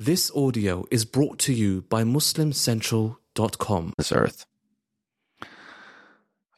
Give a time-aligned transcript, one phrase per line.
[0.00, 3.94] This audio is brought to you by MuslimCentral.com.
[3.98, 4.46] This earth.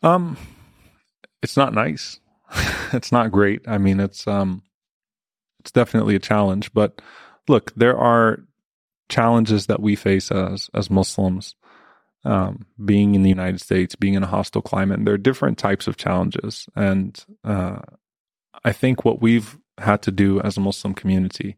[0.02, 0.36] Um,
[1.42, 2.20] it's not nice.
[2.92, 3.62] it's not great.
[3.66, 4.62] I mean, it's um,
[5.60, 6.74] it's definitely a challenge.
[6.74, 7.00] But
[7.48, 8.40] look, there are
[9.08, 11.54] challenges that we face as as Muslims,
[12.26, 15.02] um, being in the United States, being in a hostile climate.
[15.06, 17.78] There are different types of challenges, and uh,
[18.62, 21.56] I think what we've had to do as a Muslim community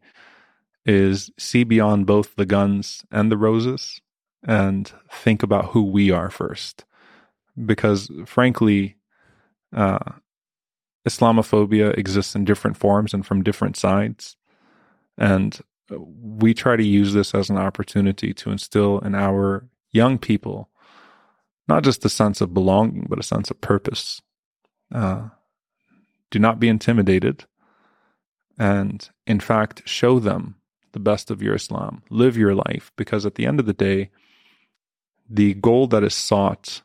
[0.85, 4.01] is see beyond both the guns and the roses
[4.45, 6.85] and think about who we are first.
[7.65, 8.97] Because frankly,
[9.73, 9.99] uh,
[11.07, 14.35] Islamophobia exists in different forms and from different sides.
[15.17, 15.59] And
[15.89, 20.69] we try to use this as an opportunity to instill in our young people
[21.67, 24.21] not just a sense of belonging, but a sense of purpose.
[24.93, 25.29] Uh,
[26.29, 27.45] do not be intimidated.
[28.57, 30.55] And in fact, show them
[30.93, 32.01] the best of your Islam.
[32.09, 34.09] Live your life because at the end of the day,
[35.29, 36.81] the goal that is sought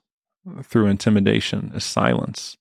[0.62, 2.56] through intimidation is silence.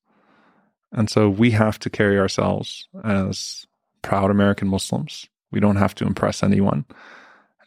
[0.92, 3.66] And so we have to carry ourselves as
[4.02, 5.28] proud American Muslims.
[5.52, 6.86] We don't have to impress anyone.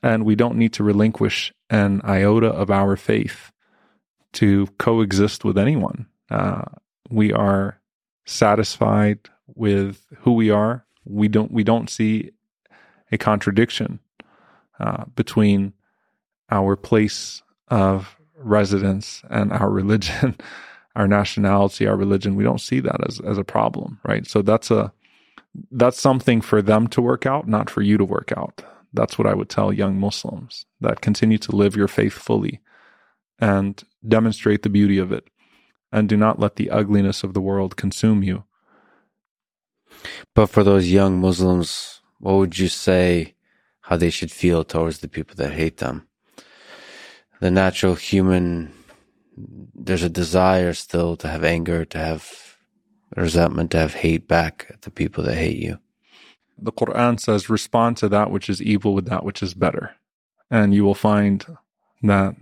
[0.02, 3.52] And we don't need to relinquish an iota of our faith
[4.34, 6.06] to coexist with anyone.
[6.30, 6.64] Uh,
[7.10, 7.80] we are
[8.24, 10.86] satisfied with who we are.
[11.04, 12.30] We don't we don't see
[13.12, 14.00] a contradiction
[14.78, 15.72] uh, between
[16.50, 20.36] our place of residence and our religion,
[20.96, 22.36] our nationality, our religion.
[22.36, 24.26] We don't see that as as a problem, right?
[24.26, 24.92] So that's a
[25.70, 28.62] that's something for them to work out, not for you to work out.
[28.92, 32.60] That's what I would tell young Muslims that continue to live your faith fully
[33.38, 35.28] and demonstrate the beauty of it
[35.92, 38.44] and do not let the ugliness of the world consume you.
[40.34, 43.34] But for those young Muslims what would you say
[43.80, 46.06] how they should feel towards the people that hate them?
[47.40, 48.72] The natural human,
[49.74, 52.56] there's a desire still to have anger, to have
[53.16, 55.78] resentment, to have hate back at the people that hate you.
[56.58, 59.96] The Quran says, respond to that which is evil with that which is better.
[60.50, 61.44] And you will find
[62.02, 62.36] that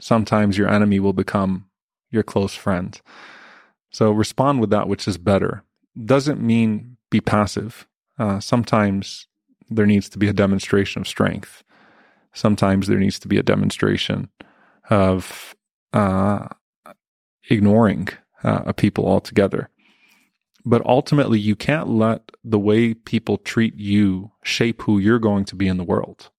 [0.00, 1.66] sometimes your enemy will become
[2.10, 2.98] your close friend.
[3.90, 5.62] So respond with that which is better.
[6.02, 7.86] Doesn't mean be passive
[8.18, 9.26] uh, sometimes
[9.70, 11.64] there needs to be a demonstration of strength.
[12.32, 14.28] Sometimes there needs to be a demonstration
[14.90, 15.54] of
[15.92, 16.48] uh,
[17.48, 18.08] ignoring
[18.42, 19.70] uh, a people altogether.
[20.66, 25.56] But ultimately, you can't let the way people treat you shape who you're going to
[25.56, 26.30] be in the world.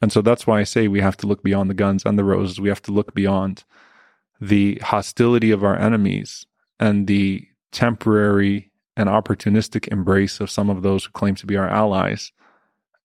[0.00, 2.24] And so that's why I say we have to look beyond the guns and the
[2.24, 2.60] roses.
[2.60, 3.64] We have to look beyond
[4.40, 6.46] the hostility of our enemies
[6.80, 11.68] and the temporary an opportunistic embrace of some of those who claim to be our
[11.68, 12.32] allies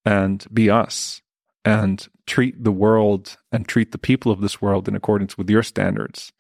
[0.06, 1.22] and be us
[1.66, 5.64] and treat the world and treat the people of this world in accordance with your
[5.64, 6.32] standards,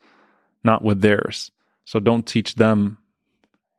[0.64, 1.52] not with theirs.
[1.86, 3.00] So don't teach them,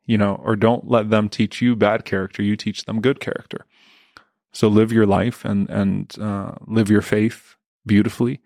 [0.06, 2.42] you know, or don't let them teach you bad character.
[2.42, 3.66] You teach them good character.
[4.52, 7.54] So live your life and and uh, live your faith
[7.86, 8.40] beautifully,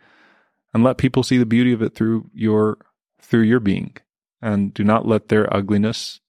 [0.75, 2.77] and let people see the beauty of it through your
[3.23, 3.97] through your being,
[4.43, 6.21] and do not let their ugliness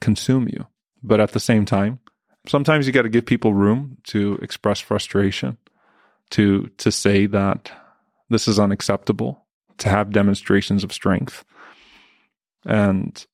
[0.00, 0.66] consume you.
[1.02, 2.00] But at the same time,
[2.46, 5.58] sometimes you got to give people room to express frustration,
[6.30, 7.70] to to say that
[8.28, 9.46] this is unacceptable,
[9.78, 11.44] to have demonstrations of strength.
[12.64, 13.24] And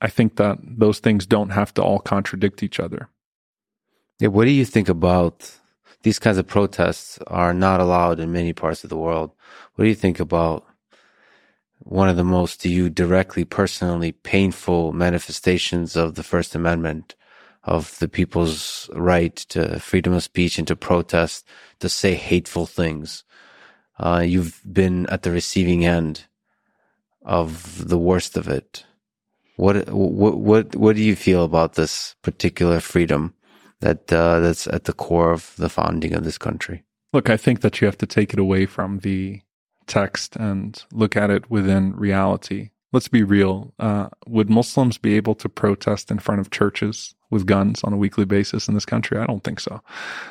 [0.00, 3.08] I think that those things don't have to all contradict each other.
[4.18, 5.50] Yeah, what do you think about
[6.02, 9.30] these kinds of protests are not allowed in many parts of the world?
[9.74, 10.65] What do you think about
[11.80, 17.14] one of the most to you directly, personally painful manifestations of the First Amendment,
[17.64, 21.46] of the people's right to freedom of speech and to protest,
[21.80, 23.24] to say hateful things.
[23.98, 26.26] Uh, you've been at the receiving end
[27.22, 28.84] of the worst of it.
[29.56, 33.34] What what what what do you feel about this particular freedom
[33.80, 36.84] that uh, that's at the core of the founding of this country?
[37.12, 39.40] Look, I think that you have to take it away from the
[39.86, 42.70] text and look at it within reality.
[42.92, 43.74] Let's be real.
[43.78, 47.96] Uh, would Muslims be able to protest in front of churches with guns on a
[47.96, 49.18] weekly basis in this country?
[49.18, 49.82] I don't think so.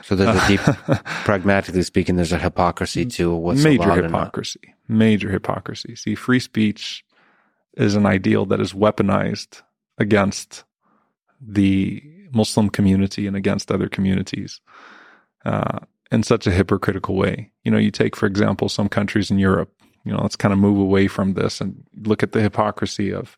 [0.04, 0.60] So there's a deep,
[1.26, 4.74] pragmatically speaking, there's a hypocrisy to what's major hypocrisy.
[4.88, 5.96] Major hypocrisy.
[5.96, 7.04] See, free speech
[7.76, 9.62] is an ideal that is weaponized
[9.98, 10.64] against
[11.42, 14.62] the Muslim community and against other communities.
[15.44, 15.80] Uh,
[16.12, 17.52] in such a hypocritical way.
[17.64, 19.72] You know, you take, for example, some countries in Europe,
[20.04, 23.36] you know, let's kind of move away from this and look at the hypocrisy of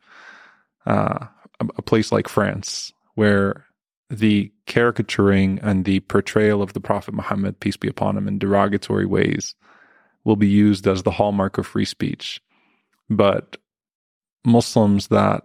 [0.85, 1.25] uh,
[1.59, 3.65] a, place like France, where
[4.09, 9.05] the caricaturing and the portrayal of the Prophet Muhammad, peace be upon him, in derogatory
[9.05, 9.55] ways
[10.23, 12.41] will be used as the hallmark of free speech.
[13.09, 13.57] But
[14.45, 15.43] Muslims that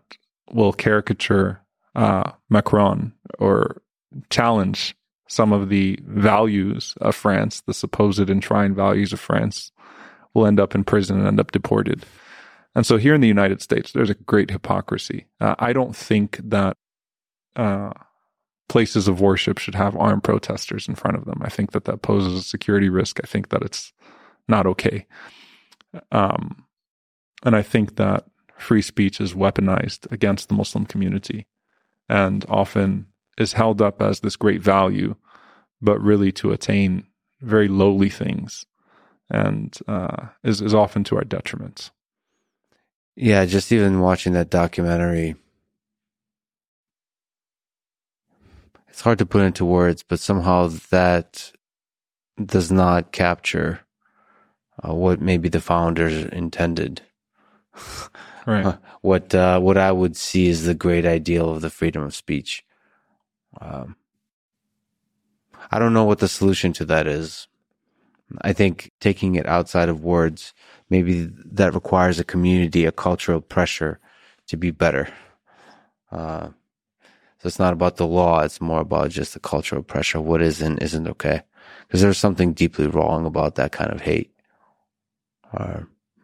[0.52, 1.60] will caricature
[1.94, 3.82] uh, Macron or
[4.30, 4.96] challenge
[5.32, 9.72] some of the values of France, the supposed enshrined values of France,
[10.34, 12.04] will end up in prison and end up deported.
[12.74, 15.26] And so here in the United States, there's a great hypocrisy.
[15.40, 16.76] Uh, I don't think that
[17.56, 17.92] uh,
[18.68, 21.40] places of worship should have armed protesters in front of them.
[21.42, 23.18] I think that that poses a security risk.
[23.24, 23.90] I think that it's
[24.48, 25.06] not okay.
[26.10, 26.66] Um,
[27.42, 28.26] and I think that
[28.58, 31.46] free speech is weaponized against the Muslim community
[32.10, 33.06] and often
[33.38, 35.14] is held up as this great value,
[35.82, 37.06] but really to attain
[37.40, 38.64] very lowly things
[39.28, 41.90] and uh, is, is often to our detriment.
[43.16, 45.34] Yeah, just even watching that documentary,
[48.88, 51.52] it's hard to put into words, but somehow that
[52.42, 53.80] does not capture
[54.82, 57.02] uh, what maybe the founders intended.
[58.44, 58.76] Right.
[59.02, 62.64] what uh, what I would see is the great ideal of the freedom of speech.
[63.60, 63.94] Um,
[65.70, 67.48] I don't know what the solution to that is.
[68.40, 70.54] I think taking it outside of words,
[70.88, 73.98] maybe that requires a community, a cultural pressure
[74.48, 75.08] to be better.
[76.10, 76.48] Uh,
[77.38, 80.20] so it's not about the law; it's more about just the cultural pressure.
[80.20, 81.42] What is and isn't okay,
[81.86, 84.30] because there's something deeply wrong about that kind of hate.
[85.52, 85.80] Uh,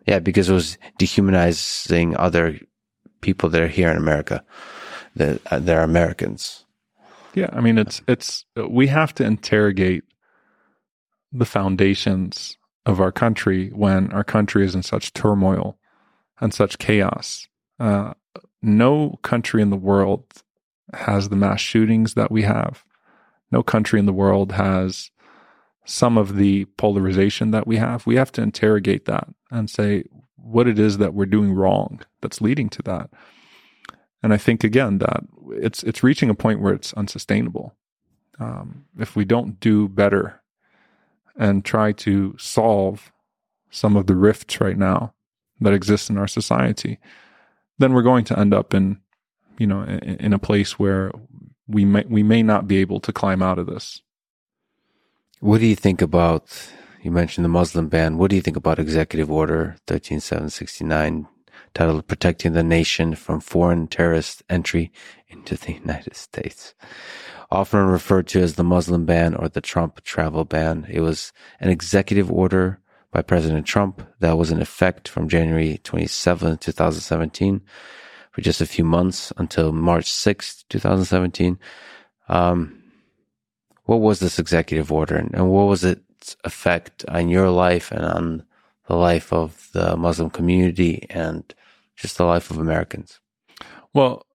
[0.07, 2.59] yeah, because it was dehumanizing other
[3.21, 4.45] people that are here in America.
[5.17, 6.65] That uh, they're Americans.
[7.35, 10.05] Yeah, I mean it's it's we have to interrogate
[11.33, 15.79] the foundations of our country when our country is in such turmoil
[16.41, 17.47] and such chaos.
[17.79, 18.15] Uh,
[18.63, 20.25] no country in the world
[20.95, 22.85] has the mass shootings that we have.
[23.53, 25.11] No country in the world has
[25.85, 28.07] some of the polarization that we have.
[28.07, 30.05] We have to interrogate that and say
[30.37, 33.11] what it is that we're doing wrong that's leading to that.
[34.23, 37.75] And I think again that it's it's reaching a point where it's unsustainable.
[38.41, 40.41] Um, if we don't do better
[41.37, 43.13] and try to solve
[43.71, 45.15] some of the rifts right now
[45.61, 46.99] that exist in our society,
[47.79, 48.99] then we're going to end up in,
[49.59, 51.13] you know, in, in a place where
[51.67, 54.03] we may we may not be able to climb out of this.
[55.41, 56.73] What do you think about?
[57.03, 58.19] You mentioned the Muslim ban.
[58.19, 61.29] What do you think about Executive Order 13769
[61.75, 64.93] titled Protecting the Nation from Foreign Terrorist Entry
[65.29, 66.75] into the United States?
[67.51, 70.87] Often referred to as the Muslim ban or the Trump travel ban.
[70.89, 72.81] It was an executive order
[73.11, 77.63] by President Trump that was in effect from January 27, 2017
[78.31, 81.59] for just a few months until March 6, 2017.
[82.29, 82.83] Um,
[83.85, 88.45] what was this executive order and what was its effect on your life and on
[88.87, 91.55] the life of the Muslim community and
[91.99, 93.21] just the life of Americans?
[93.93, 94.27] Well,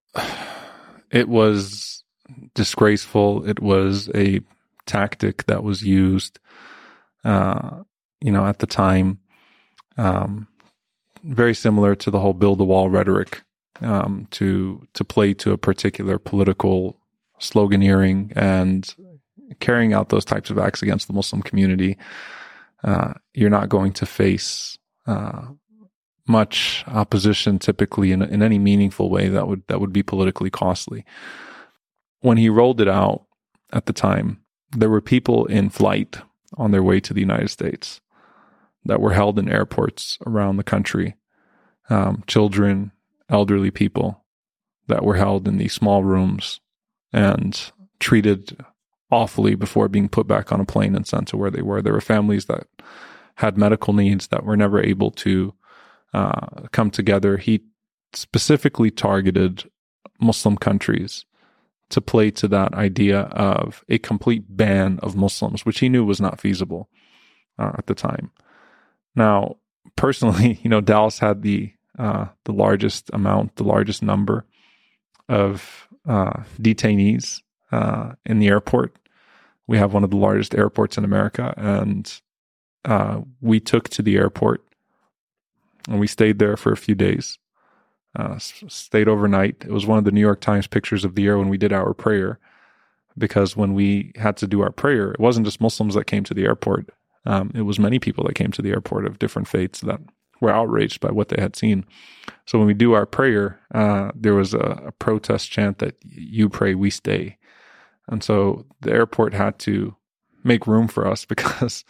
[1.12, 2.04] it was
[2.54, 3.48] disgraceful.
[3.48, 4.42] It was a
[4.86, 6.40] tactic that was used,
[7.24, 7.84] uh,
[8.22, 9.20] you know, at the time,
[9.98, 10.48] um,
[11.24, 13.44] very similar to the whole build the wall rhetoric,
[13.82, 17.00] um, to to play to a particular political
[17.40, 18.94] sloganeering and
[19.60, 21.98] carrying out those types of acts against the Muslim community,
[22.84, 24.78] uh, you're not going to face
[25.08, 25.48] uh,
[26.28, 31.06] much opposition typically in, in any meaningful way that would that would be politically costly.
[32.22, 33.26] When he rolled it out
[33.72, 36.18] at the time, there were people in flight
[36.56, 38.00] on their way to the United States
[38.86, 41.16] that were held in airports around the country,
[41.90, 42.92] um, children,
[43.30, 44.24] elderly people
[44.88, 46.60] that were held in these small rooms
[47.12, 48.58] and treated
[49.12, 51.82] awfully before being put back on a plane and sent to where they were.
[51.82, 52.68] There were families that
[53.36, 55.54] had medical needs that were never able to
[56.14, 57.38] uh, come together.
[57.38, 57.64] He
[58.14, 59.70] specifically targeted
[60.20, 61.26] Muslim countries
[61.90, 66.22] to play to that idea of a complete ban of Muslims, which he knew was
[66.22, 66.90] not feasible
[67.60, 68.32] uh, at the time.
[69.16, 69.58] Now,
[69.96, 74.46] personally, you know, Dallas had the uh, the largest amount, the largest number
[75.30, 77.42] of uh, detainees
[77.72, 78.98] uh, in the airport
[79.68, 82.22] we have one of the largest airports in America, and
[82.86, 84.64] uh, we took to the airport
[85.90, 87.38] and we stayed there for a few days.
[88.16, 89.58] Uh, stayed overnight.
[89.62, 91.74] It was one of the New York Times pictures of the year when we did
[91.74, 92.40] our prayer,
[93.18, 96.34] because when we had to do our prayer, it wasn't just Muslims that came to
[96.34, 96.90] the airport.
[97.26, 100.00] Um, it was many people that came to the airport of different faiths that
[100.42, 101.86] were outraged by what they had seen.
[102.46, 106.50] So when we do our prayer, uh, there was a, a, protest chant that "You
[106.50, 107.38] pray, we stay,"
[108.08, 109.96] And so the airport had to
[110.44, 111.86] make room for us because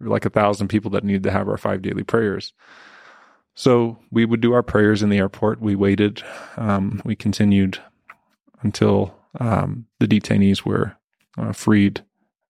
[0.00, 2.52] like a thousand people that needed to have our five daily prayers.
[3.58, 5.60] So we would do our prayers in the airport.
[5.60, 6.22] We waited.
[6.56, 7.82] Um, we continued
[8.62, 10.96] until um, the detainees were
[11.36, 12.04] uh, freed,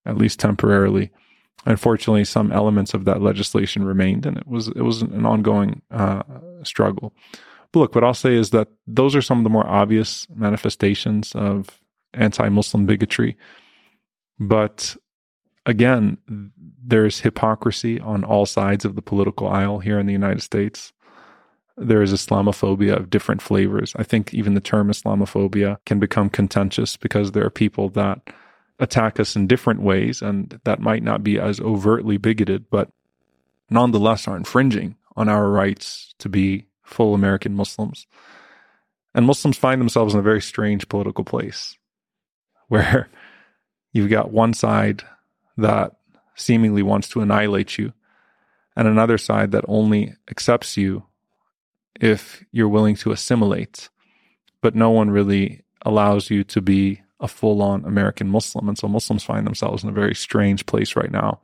[0.04, 1.10] at least temporarily.
[1.64, 6.24] Unfortunately, some elements of that legislation remained, and it was it was an ongoing uh,
[6.62, 7.14] struggle.
[7.72, 11.34] But look, what I'll say is that those are some of the more obvious manifestations
[11.34, 11.80] of
[12.12, 13.38] anti-Muslim bigotry.
[14.38, 14.94] But
[15.64, 16.18] again,
[16.84, 20.92] there's hypocrisy on all sides of the political aisle here in the United States.
[21.80, 23.92] There is Islamophobia of different flavors.
[23.96, 28.20] I think even the term Islamophobia can become contentious because there are people that
[28.78, 32.90] attack us in different ways and that might not be as overtly bigoted, but
[33.70, 38.06] nonetheless are infringing on our rights to be full American Muslims.
[39.14, 41.76] And Muslims find themselves in a very strange political place
[42.68, 43.08] where
[43.92, 45.02] you've got one side
[45.56, 45.92] that
[46.34, 47.92] seemingly wants to annihilate you
[48.76, 51.04] and another side that only accepts you
[52.00, 53.88] if you're willing to assimilate,
[54.60, 58.68] but no one really allows you to be a full on American Muslim.
[58.68, 61.40] And so Muslims find themselves in a very strange place right now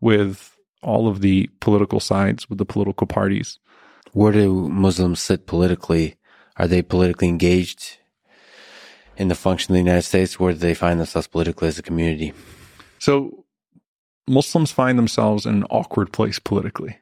[0.00, 3.58] with all of the political sides, with the political parties.
[4.12, 6.16] Where do Muslims sit politically?
[6.56, 7.98] Are they politically engaged
[9.16, 10.40] in the function of the United States?
[10.40, 12.32] Where do they find themselves politically as a community?
[12.98, 13.44] So
[14.26, 16.98] Muslims find themselves in an awkward place politically.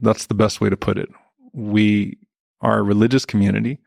[0.00, 1.08] That's the best way to put it.
[1.52, 2.18] We
[2.60, 3.78] are a religious community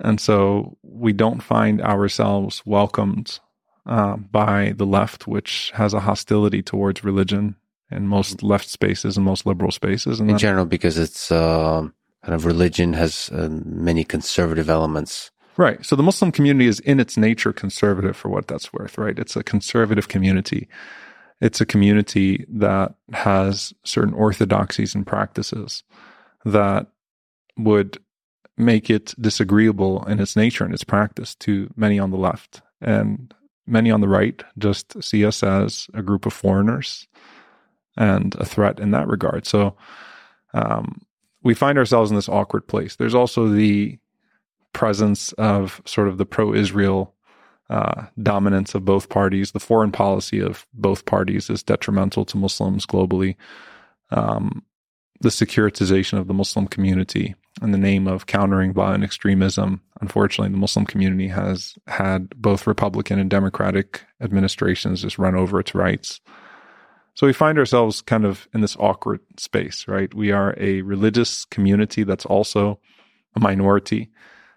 [0.00, 3.38] and so we don't find ourselves welcomed
[3.86, 7.56] uh, by the left, which has a hostility towards religion
[7.90, 10.20] in most left spaces and most liberal spaces.
[10.20, 11.88] And in general, because it's uh,
[12.24, 15.30] kind of religion has uh, many conservative elements.
[15.56, 15.84] Right.
[15.86, 19.18] So the Muslim community is in its nature conservative for what that's worth, right?
[19.18, 20.68] It's a conservative community.
[21.40, 25.82] It's a community that has certain orthodoxies and practices
[26.46, 26.86] that
[27.58, 27.98] would
[28.56, 32.62] make it disagreeable in its nature and its practice to many on the left.
[32.80, 33.34] And
[33.66, 37.08] many on the right just see us as a group of foreigners
[37.96, 39.44] and a threat in that regard.
[39.46, 39.76] So
[40.54, 41.02] um,
[41.42, 42.96] we find ourselves in this awkward place.
[42.96, 43.98] There's also the
[44.72, 47.14] presence of sort of the pro Israel
[47.68, 49.50] uh, dominance of both parties.
[49.50, 53.34] The foreign policy of both parties is detrimental to Muslims globally.
[54.10, 54.64] Um,
[55.20, 59.80] the securitization of the Muslim community in the name of countering violent extremism.
[60.00, 65.74] Unfortunately, the Muslim community has had both Republican and Democratic administrations just run over its
[65.74, 66.20] rights.
[67.14, 70.12] So we find ourselves kind of in this awkward space, right?
[70.12, 72.78] We are a religious community that's also
[73.34, 74.10] a minority.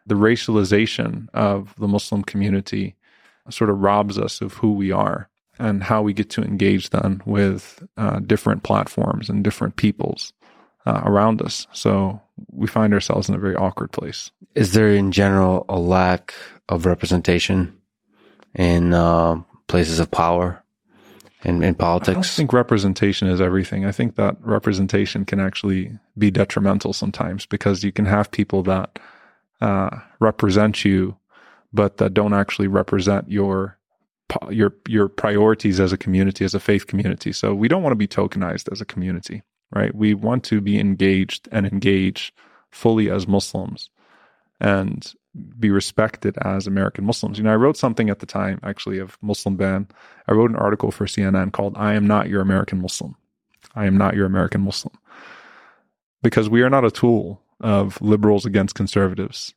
[0.06, 2.96] The racialization of the Muslim community
[3.50, 7.22] sort of robs us of who we are and how we get to engage then
[7.26, 10.34] with uh, different platforms and different peoples
[10.86, 11.68] uh, around us.
[11.72, 12.22] So
[12.52, 14.32] we find ourselves in a very awkward place.
[14.56, 16.34] Is there, in general, a lack
[16.68, 17.78] of representation
[18.56, 20.64] in uh, places of power
[21.44, 22.18] in, in politics?
[22.18, 23.86] I think representation is everything.
[23.86, 29.00] I think that representation can actually be detrimental sometimes because you can have people that
[29.62, 31.18] uh, represent you,
[31.74, 33.78] but that don't actually represent your
[34.52, 37.32] your your priorities as a community, as a faith community.
[37.32, 39.94] So we don't want to be tokenized as a community right?
[39.94, 42.34] We want to be engaged and engage
[42.72, 43.90] fully as Muslims
[44.60, 45.14] and
[45.60, 47.38] be respected as American Muslims.
[47.38, 49.88] You know, I wrote something at the time actually of Muslim ban.
[50.28, 53.16] I wrote an article for CNN called I am not your American Muslim.
[53.76, 54.94] I am not your American Muslim.
[56.22, 59.54] Because we are not a tool of liberals against conservatives,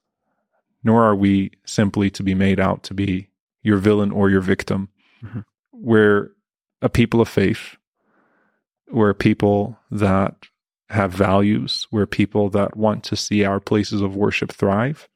[0.85, 3.29] nor are we simply to be made out to be
[3.63, 4.89] your villain or your victim.
[5.25, 5.41] Mm-hmm.
[5.73, 6.33] We're
[6.81, 7.77] a people of faith
[8.93, 10.35] we're people that
[10.91, 11.87] have values.
[11.91, 15.09] We're people that want to see our places of worship thrive.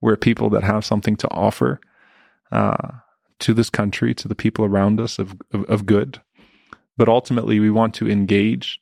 [0.00, 1.80] We're people that have something to offer
[2.50, 2.92] uh,
[3.40, 6.20] to this country, to the people around us of, of, of good.
[6.96, 8.80] But ultimately, we want to engage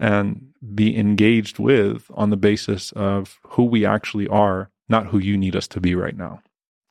[0.00, 5.36] and be engaged with on the basis of who we actually are, not who you
[5.36, 6.42] need us to be right now.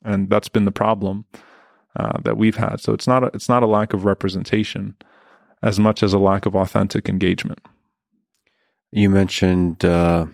[0.06, 1.26] And that's been the problem
[1.96, 2.80] uh, that we've had.
[2.80, 4.96] So it's not a, it's not a lack of representation
[5.64, 7.60] as much as a lack of authentic engagement.
[8.92, 10.28] You mentioned uh,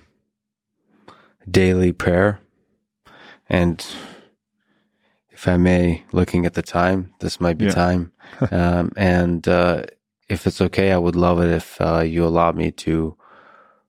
[1.50, 2.40] daily prayer.
[3.48, 3.86] And
[5.30, 7.72] if I may, looking at the time, this might be yeah.
[7.72, 8.12] time.
[8.52, 9.84] um, and uh,
[10.28, 13.16] if it's okay, I would love it if uh, you allow me to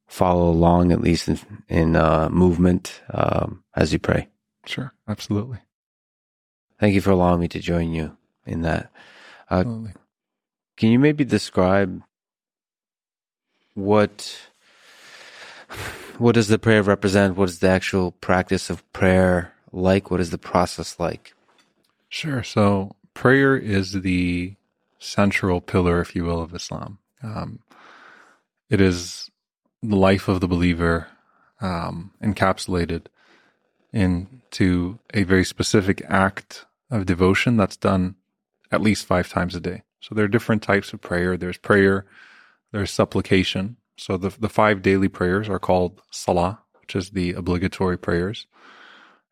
[0.06, 4.28] follow along, at least in, in uh, movement, um, as you pray.
[4.66, 5.59] Sure, absolutely.
[6.78, 8.92] Thank you for allowing me to join you in that.
[9.50, 9.92] Uh, Absolutely.
[10.81, 12.03] Can you maybe describe
[13.75, 14.41] what
[16.17, 17.37] what does the prayer represent?
[17.37, 20.11] What is the actual practice of prayer like?
[20.11, 21.35] What is the process like?
[22.09, 22.43] Sure.
[22.43, 24.55] So prayer is the
[24.99, 26.99] central pillar, if you will, of Islam.
[27.23, 27.59] Um,
[28.71, 29.31] it is
[29.83, 31.09] the life of the believer
[31.61, 33.09] um, encapsulated
[33.93, 38.15] into a very specific act of devotion that's done
[38.73, 39.83] at least five times a day.
[40.00, 41.37] So there are different types of prayer.
[41.37, 42.07] There's prayer,
[42.73, 43.76] there's supplication.
[43.97, 48.47] So the the five daily prayers are called salah, which is the obligatory prayers.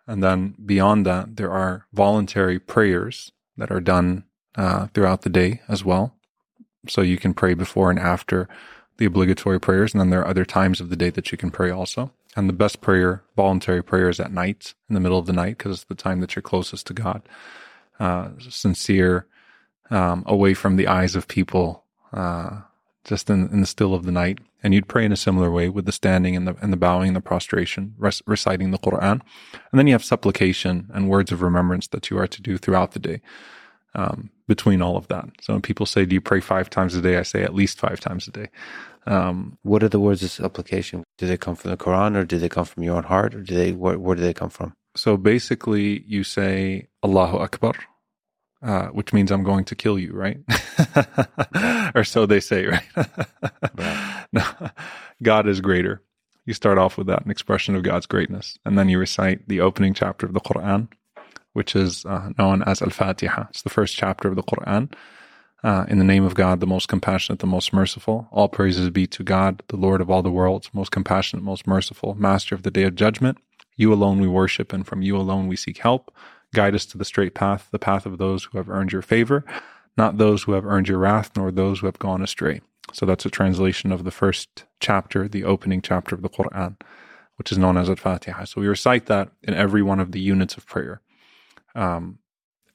[0.07, 4.25] And then beyond that, there are voluntary prayers that are done
[4.57, 6.15] uh, throughout the day as well.
[6.89, 8.49] So you can pray before and after
[8.97, 9.93] the obligatory prayers.
[9.93, 12.11] And then there are other times of the day that you can pray also.
[12.37, 15.59] And the best prayer, voluntary prayer, is at night, in the middle of the night,
[15.59, 17.23] because it's the time that you're closest to God.
[17.99, 19.27] Uh, sincere,
[19.91, 22.61] um, away from the eyes of people, uh,
[23.05, 24.39] just in, in the still of the night.
[24.63, 27.09] And you'd pray in a similar way with the standing and the, and the bowing
[27.09, 27.95] and the prostration,
[28.27, 29.21] reciting the Quran.
[29.71, 32.93] And then you have supplication and words of remembrance that you are to do throughout
[32.93, 33.21] the day.
[33.95, 35.25] Um, between all of that.
[35.41, 37.17] So when people say, Do you pray five times a day?
[37.17, 38.49] I say at least five times a day.
[39.07, 41.05] Um, What are the words of supplication?
[41.17, 43.41] Do they come from the Quran or do they come from your own heart or
[43.43, 44.75] do they where, where do they come from?
[44.99, 47.75] so basically, you say Allahu Akbar,
[48.63, 50.39] uh, which means I'm going to kill you, right?
[51.95, 54.27] or so they say, right?
[54.33, 54.45] no,
[55.23, 56.03] God is greater.
[56.45, 58.59] You start off with that, an expression of God's greatness.
[58.65, 60.89] And then you recite the opening chapter of the Quran,
[61.53, 63.47] which is uh, known as Al Fatiha.
[63.51, 64.93] It's the first chapter of the Quran.
[65.63, 68.29] Uh, in the name of God, the most compassionate, the most merciful.
[68.31, 72.15] All praises be to God, the Lord of all the worlds, most compassionate, most merciful,
[72.15, 73.39] master of the day of judgment.
[73.77, 76.15] You alone we worship, and from you alone we seek help.
[76.55, 79.45] Guide us to the straight path, the path of those who have earned your favor,
[79.97, 82.61] not those who have earned your wrath, nor those who have gone astray.
[82.93, 86.81] So that's a translation of the first chapter, the opening chapter of the Quran,
[87.37, 88.45] which is known as Al Fatiha.
[88.45, 91.03] So we recite that in every one of the units of prayer.
[91.75, 92.19] Um,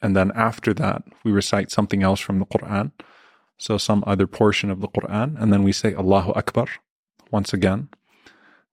[0.02, 2.92] and then after that, we recite something else from the Quran.
[3.58, 5.42] So some other portion of the Quran.
[5.42, 6.68] And then we say Allahu Akbar
[7.32, 7.90] once again.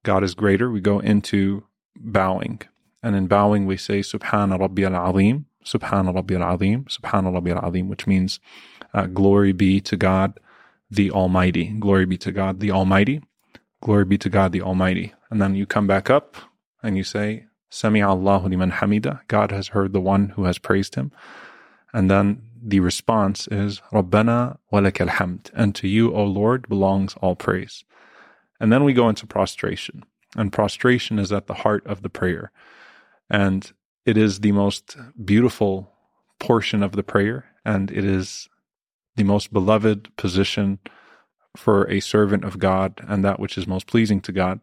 [0.03, 0.71] God is greater.
[0.71, 1.65] We go into
[1.97, 2.63] bowing.
[3.03, 7.51] And in bowing, we say Subhana Rabbi al Azim, Subhana Rabbi al Azim, Subhana Rabbi
[7.51, 8.41] al Azim, which means
[8.93, 10.39] uh, glory be to God
[10.91, 11.75] the Almighty.
[11.79, 13.23] Glory be to God the Almighty.
[13.81, 15.15] Glory be to God the Almighty.
[15.31, 16.37] And then you come back up
[16.83, 19.21] and you say Sami Allahu liman hamida.
[19.29, 21.13] God has heard the one who has praised him.
[21.93, 25.51] And then the response is Rabbana walakal hamd.
[25.55, 27.85] And to you, O Lord, belongs all praise.
[28.59, 30.05] And then we go into prostration.
[30.37, 32.53] And prostration is at the heart of the prayer.
[33.31, 33.71] And
[34.05, 35.93] it is the most beautiful
[36.39, 37.47] portion of the prayer.
[37.65, 38.49] And it is
[39.17, 40.79] the most beloved position
[41.57, 44.61] for a servant of God and that which is most pleasing to God.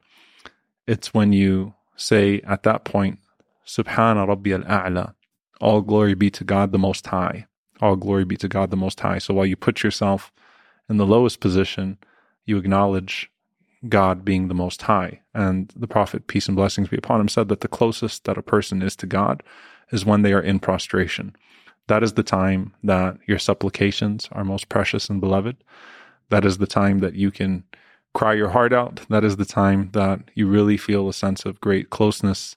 [0.85, 3.19] It's when you say at that point,
[3.65, 5.13] Subhana Rabbi al A'la,
[5.59, 7.47] all glory be to God the Most High.
[7.81, 9.17] All glory be to God the Most High.
[9.17, 10.31] So while you put yourself
[10.89, 11.97] in the lowest position,
[12.45, 13.29] you acknowledge
[13.89, 15.21] God being the Most High.
[15.33, 18.41] And the Prophet, peace and blessings be upon him, said that the closest that a
[18.43, 19.43] person is to God
[19.91, 21.35] is when they are in prostration.
[21.87, 25.57] That is the time that your supplications are most precious and beloved.
[26.29, 27.63] That is the time that you can
[28.13, 29.01] cry your heart out.
[29.09, 32.55] That is the time that you really feel a sense of great closeness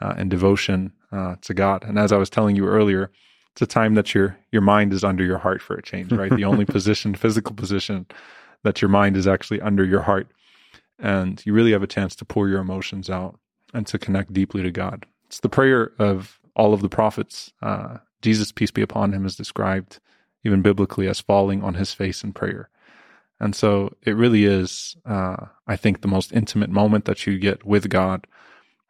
[0.00, 1.84] uh, and devotion uh, to God.
[1.84, 3.10] And as I was telling you earlier,
[3.52, 6.34] it's a time that your your mind is under your heart for a change, right?
[6.34, 8.06] the only position, physical position,
[8.62, 10.28] that your mind is actually under your heart,
[11.00, 13.38] and you really have a chance to pour your emotions out
[13.72, 15.06] and to connect deeply to God.
[15.26, 17.52] It's the prayer of all of the prophets.
[17.62, 20.00] Uh, Jesus, peace be upon him, is described
[20.44, 22.68] even biblically as falling on his face in prayer.
[23.38, 27.64] And so it really is, uh, I think, the most intimate moment that you get
[27.64, 28.26] with God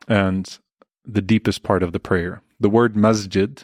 [0.08, 0.58] and
[1.04, 2.42] the deepest part of the prayer.
[2.58, 3.62] The word masjid,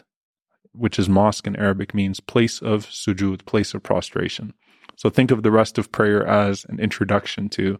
[0.71, 4.53] which is mosque in Arabic, means place of sujud, place of prostration.
[4.95, 7.79] So think of the rest of prayer as an introduction to mm.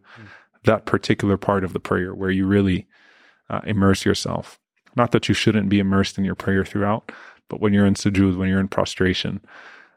[0.63, 2.88] That particular part of the prayer where you really
[3.50, 4.60] uh, immerse yourself.
[4.96, 7.12] Not that you shouldn't be immersed in your prayer throughout,
[7.50, 9.41] but when you're in sujud, when you're in prostration,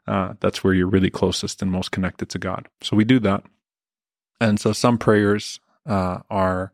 [0.07, 2.67] uh, that's where you're really closest and most connected to God.
[2.81, 3.43] So we do that.
[4.39, 6.73] And so some prayers uh, are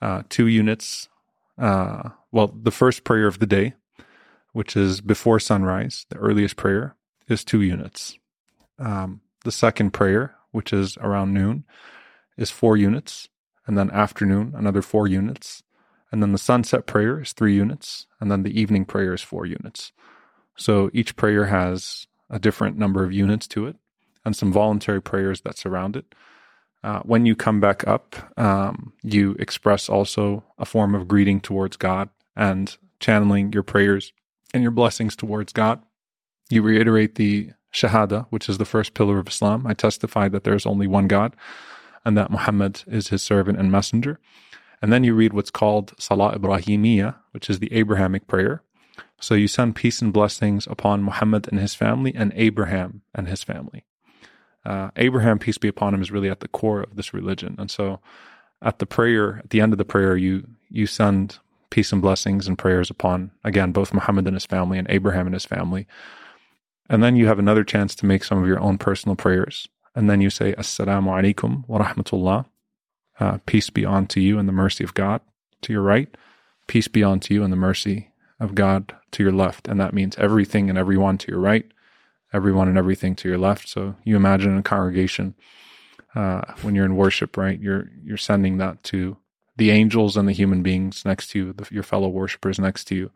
[0.00, 1.08] uh, two units.
[1.58, 3.74] Uh, well, the first prayer of the day,
[4.52, 6.96] which is before sunrise, the earliest prayer,
[7.28, 8.18] is two units.
[8.78, 11.64] Um, the second prayer, which is around noon,
[12.36, 13.28] is four units.
[13.66, 15.62] And then afternoon, another four units.
[16.10, 18.06] And then the sunset prayer is three units.
[18.20, 19.92] And then the evening prayer is four units.
[20.56, 23.76] So each prayer has a different number of units to it
[24.24, 26.14] and some voluntary prayers that surround it.
[26.84, 31.76] Uh, when you come back up, um, you express also a form of greeting towards
[31.76, 34.12] God and channeling your prayers
[34.52, 35.80] and your blessings towards God.
[36.50, 39.66] You reiterate the Shahada, which is the first pillar of Islam.
[39.66, 41.36] I testify that there is only one God
[42.04, 44.18] and that Muhammad is his servant and messenger.
[44.80, 48.62] And then you read what's called Salah Ibrahimiyya, which is the Abrahamic prayer.
[49.20, 53.44] So you send peace and blessings upon Muhammad and his family and Abraham and his
[53.44, 53.84] family.
[54.64, 57.54] Uh, Abraham, peace be upon him, is really at the core of this religion.
[57.58, 58.00] And so
[58.60, 61.38] at the prayer, at the end of the prayer, you, you send
[61.70, 65.34] peace and blessings and prayers upon, again, both Muhammad and his family and Abraham and
[65.34, 65.86] his family.
[66.88, 69.68] And then you have another chance to make some of your own personal prayers.
[69.94, 72.46] And then you say, Assalamu alaikum wa rahmatullah.
[73.20, 75.20] Uh, peace be unto you and the mercy of God
[75.62, 76.08] to your right.
[76.66, 79.68] Peace be unto you and the mercy of God to your left.
[79.68, 81.70] And that means everything and everyone to your right,
[82.32, 83.68] everyone and everything to your left.
[83.68, 85.34] So you imagine a congregation
[86.14, 87.58] uh, when you're in worship, right?
[87.58, 89.16] You're you're sending that to
[89.56, 92.94] the angels and the human beings next to you, the, your fellow worshipers next to
[92.94, 93.10] you.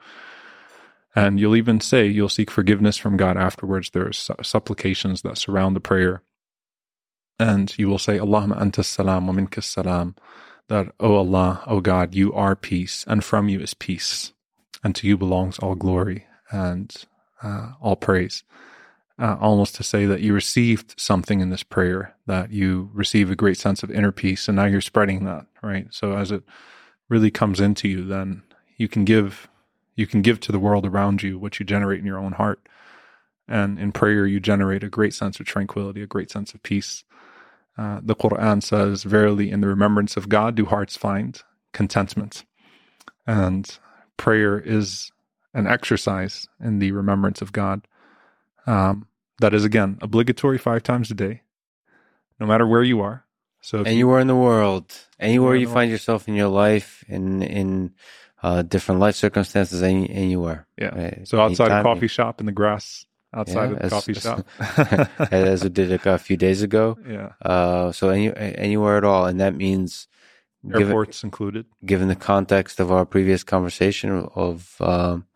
[1.15, 3.91] And you'll even say you'll seek forgiveness from God afterwards.
[3.91, 6.23] There are supplications that surround the prayer.
[7.39, 10.15] And you will say, Allahumma anta salam wa minka salam.
[10.69, 14.33] That, O oh Allah, O oh God, you are peace, and from you is peace
[14.87, 16.95] and to you belongs all glory and
[17.43, 18.45] uh, all praise.
[19.19, 23.37] Uh, almost to say that you received something in this prayer, that you receive a
[23.37, 25.87] great sense of inner peace, and now you're spreading that, right?
[25.91, 26.45] So as it
[27.09, 28.43] really comes into you, then
[28.77, 29.49] you can give,
[29.97, 32.61] you can give to the world around you what you generate in your own heart.
[33.49, 37.03] And in prayer, you generate a great sense of tranquility, a great sense of peace.
[37.79, 42.45] Uh, the Quran says, Verily, in the remembrance of God do hearts find contentment.
[43.27, 43.79] And
[44.17, 45.13] prayer is
[45.53, 47.87] an exercise in the remembrance of God.
[48.67, 49.07] Um,
[49.41, 51.43] that is again obligatory five times a day,
[52.41, 53.25] no matter where you are.
[53.61, 55.91] So anywhere you, in the world, anywhere you find world.
[55.91, 57.95] yourself in your life, in in
[58.43, 60.67] uh, different life circumstances, any, anywhere.
[60.79, 60.95] Yeah.
[60.95, 61.29] Right?
[61.29, 64.15] So outside Anytime, a coffee shop in the grass, outside yeah, of the as, coffee
[64.15, 64.47] shop,
[65.31, 66.97] as we did a, a few days ago.
[67.07, 67.33] Yeah.
[67.43, 70.09] Uh, so any anywhere at all, and that means
[70.75, 71.67] airports given, included.
[71.85, 75.27] Given the context of our previous conversation of um,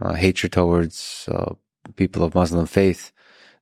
[0.00, 1.54] uh, hatred towards uh,
[1.96, 3.12] people of Muslim faith,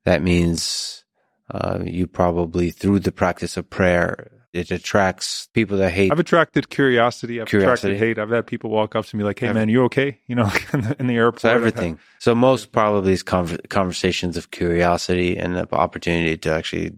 [0.05, 1.05] that means
[1.51, 6.11] uh, you probably, through the practice of prayer, it attracts people that hate.
[6.11, 7.41] I've attracted curiosity.
[7.41, 7.93] I've curiosity.
[7.95, 8.19] attracted hate.
[8.19, 10.81] I've had people walk up to me like, "Hey, man, you okay?" You know, in
[10.81, 11.43] the, in the airport.
[11.43, 11.99] So everything.
[12.19, 16.93] So most probably is conversations of curiosity and the opportunity to actually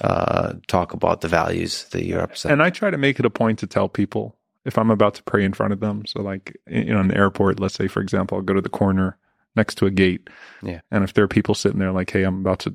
[0.00, 2.54] uh, talk about the values that you're representing.
[2.54, 5.22] And I try to make it a point to tell people if I'm about to
[5.22, 6.04] pray in front of them.
[6.06, 8.68] So, like, you know, in the airport, let's say, for example, I'll go to the
[8.68, 9.16] corner
[9.56, 10.28] next to a gate.
[10.62, 10.80] Yeah.
[10.90, 12.74] And if there are people sitting there like, "Hey, I'm about to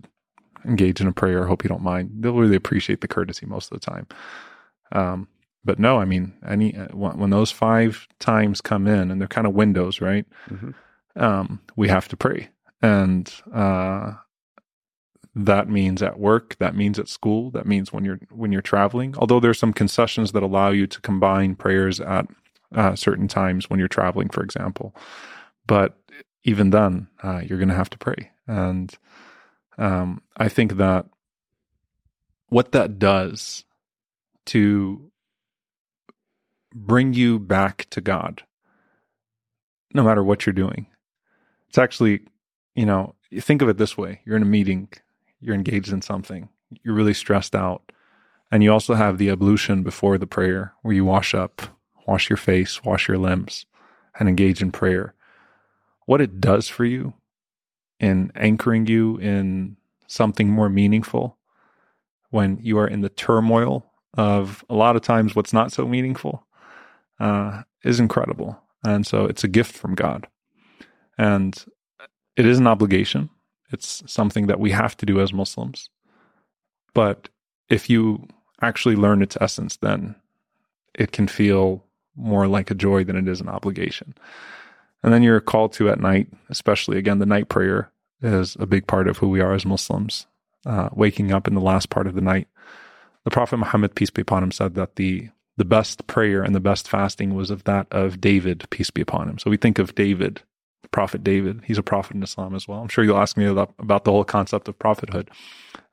[0.66, 1.44] engage in a prayer.
[1.44, 2.12] I hope you don't mind.
[2.20, 4.08] They'll really appreciate the courtesy most of the time.
[4.92, 5.28] Um,
[5.64, 9.48] but no, I mean, any uh, when those five times come in, and they're kind
[9.48, 10.26] of windows, right?
[10.50, 10.72] Mm-hmm.
[11.22, 12.50] Um, we have to pray,
[12.82, 14.14] and uh,
[15.34, 19.16] that means at work, that means at school, that means when you're when you're traveling.
[19.18, 22.28] Although there's some concessions that allow you to combine prayers at
[22.76, 24.96] uh, certain times when you're traveling, for example.
[25.66, 25.98] But
[26.44, 28.96] even then, uh, you're going to have to pray, and
[29.78, 31.06] um, I think that
[32.50, 33.66] what that does
[34.48, 35.12] to
[36.74, 38.44] bring you back to God,
[39.94, 40.88] no matter what you're doing,
[41.70, 42.22] it's actually,
[42.76, 44.90] you know, you think of it this way you're in a meeting,
[45.42, 46.50] you're engaged in something,
[46.84, 47.92] you're really stressed out.
[48.52, 51.64] And you also have the ablution before the prayer where you wash up,
[52.08, 53.66] wash your face, wash your limbs,
[54.20, 55.14] and engage in prayer.
[56.06, 57.16] What it does for you
[58.00, 59.78] in anchoring you in
[60.08, 61.38] something more meaningful
[62.30, 63.86] when you are in the turmoil
[64.18, 66.46] of a lot of times what's not so meaningful
[67.20, 68.60] uh, is incredible.
[68.84, 70.28] And so it's a gift from God.
[71.18, 71.64] And
[72.36, 73.30] it is an obligation.
[73.72, 75.90] It's something that we have to do as Muslims.
[76.94, 77.30] But
[77.70, 78.28] if you
[78.62, 80.16] actually learn its essence, then
[80.94, 81.84] it can feel
[82.16, 84.14] more like a joy than it is an obligation.
[85.04, 88.88] And then you're called to at night, especially again, the night prayer is a big
[88.88, 90.26] part of who we are as Muslims.
[90.66, 92.48] Uh, waking up in the last part of the night.
[93.24, 96.60] The Prophet Muhammad, peace be upon him, said that the the best prayer and the
[96.60, 99.38] best fasting was of that of David, peace be upon him.
[99.38, 100.42] So we think of David,
[100.82, 101.62] the Prophet David.
[101.66, 102.80] He's a prophet in Islam as well.
[102.80, 105.30] I'm sure you'll ask me about, the whole concept of prophethood.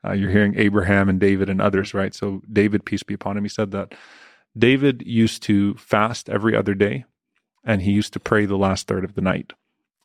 [0.03, 2.15] Uh, you're hearing Abraham and David and others, right?
[2.15, 3.93] So David, peace be upon him, he said that
[4.57, 7.05] David used to fast every other day
[7.63, 9.53] and he used to pray the last third of the night.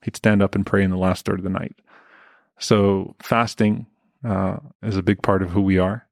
[0.02, 1.76] He'd stand up and pray in the last third of the night.
[2.58, 3.86] So fasting
[4.24, 6.06] uh, is a big part of who we are,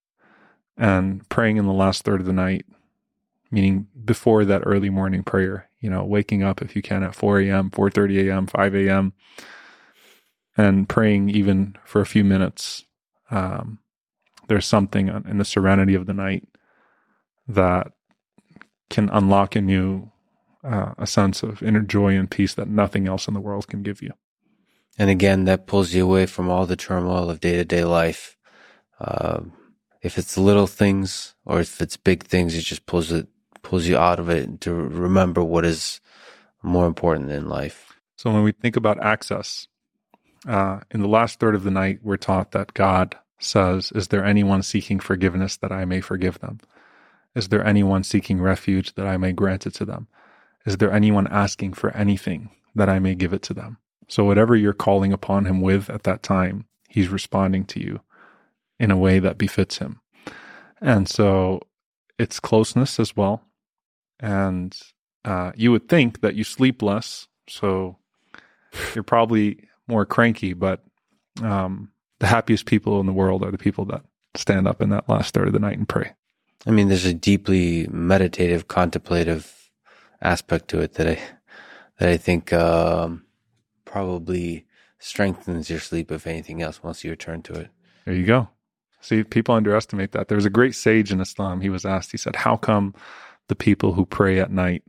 [0.77, 2.67] and praying in the last third of the night,
[3.51, 5.69] meaning before that early morning prayer.
[5.81, 9.13] You know, waking up if you can at 4 a.m., 4:30 a.m., 5 a.m.,
[10.57, 12.85] and praying even for a few minutes.
[13.31, 13.79] Um,
[14.49, 16.47] there's something in the serenity of the night
[17.49, 17.93] that
[18.89, 20.13] can unlock in you
[20.67, 23.83] uh, a sense of inner joy and peace that nothing else in the world can
[23.83, 24.13] give you.
[24.99, 28.37] And again, that pulls you away from all the turmoil of day to day life.
[28.99, 29.41] Uh,
[30.03, 33.29] if it's little things or if it's big things, it just pulls it
[33.63, 36.01] pulls you out of it to remember what is
[36.63, 37.95] more important in life.
[38.17, 39.67] So when we think about access,
[40.47, 44.25] uh, in the last third of the night, we're taught that God says, "Is there
[44.25, 46.61] anyone seeking forgiveness that I may forgive them?
[47.35, 50.07] Is there anyone seeking refuge that I may grant it to them?
[50.67, 54.55] Is there anyone asking for anything that I may give it to them?" So, whatever
[54.55, 58.01] you're calling upon him with at that time, he's responding to you
[58.79, 60.01] in a way that befits him.
[60.81, 61.61] And so
[62.19, 63.43] it's closeness as well.
[64.21, 64.77] And
[65.25, 67.27] uh, you would think that you sleep less.
[67.49, 67.99] So
[68.95, 70.85] you're probably more cranky, but
[71.43, 74.03] um, the happiest people in the world are the people that
[74.35, 76.13] stand up in that last third of the night and pray.
[76.67, 79.66] I mean, there's a deeply meditative, contemplative
[80.21, 81.19] aspect to it that I
[81.99, 83.25] that I think um,
[83.85, 84.67] probably
[84.99, 87.71] strengthens your sleep, if anything else, once you return to it.
[88.05, 88.49] There you go.
[89.01, 90.29] See, people underestimate that.
[90.29, 91.61] There was a great sage in Islam.
[91.61, 92.95] He was asked, he said, How come
[93.49, 94.83] the people who pray at night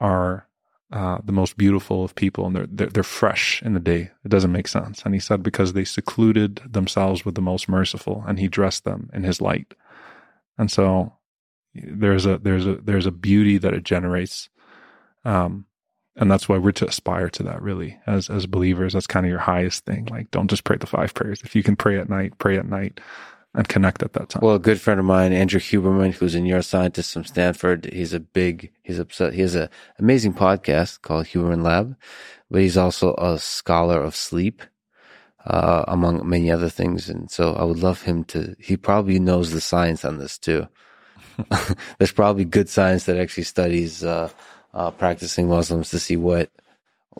[0.00, 0.48] are
[0.90, 4.10] uh, the most beautiful of people and they're, they're, they're fresh in the day?
[4.24, 5.02] It doesn't make sense.
[5.04, 9.10] And he said, Because they secluded themselves with the most merciful and he dressed them
[9.12, 9.74] in his light.
[10.56, 11.14] And so
[11.74, 14.48] there's a there's a there's a beauty that it generates
[15.24, 15.66] um,
[16.16, 18.92] and that's why we're to aspire to that really as as believers.
[18.92, 20.06] That's kind of your highest thing.
[20.06, 21.40] Like don't just pray the five prayers.
[21.42, 23.00] If you can pray at night pray at night
[23.54, 24.42] and connect at that time.
[24.42, 28.20] Well a good friend of mine andrew huberman who's a neuroscientist from stanford he's a
[28.20, 31.96] big he's upset he has an amazing podcast called huberman lab
[32.50, 34.62] but he's also a scholar of sleep
[35.46, 37.08] uh, among many other things.
[37.08, 40.68] And so i would love him to he probably knows the science on this too.
[41.98, 44.28] There's probably good science that actually studies uh,
[44.74, 46.50] uh, practicing Muslims to see what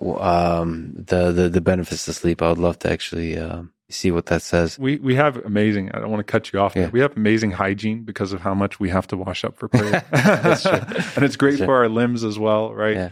[0.00, 2.42] um, the, the the benefits to sleep.
[2.42, 4.78] I would love to actually uh, see what that says.
[4.78, 5.90] We we have amazing.
[5.92, 6.74] I don't want to cut you off.
[6.74, 6.88] Yeah.
[6.90, 10.04] We have amazing hygiene because of how much we have to wash up for prayer.
[10.12, 12.96] and it's great for our limbs as well, right?
[12.96, 13.10] Yeah.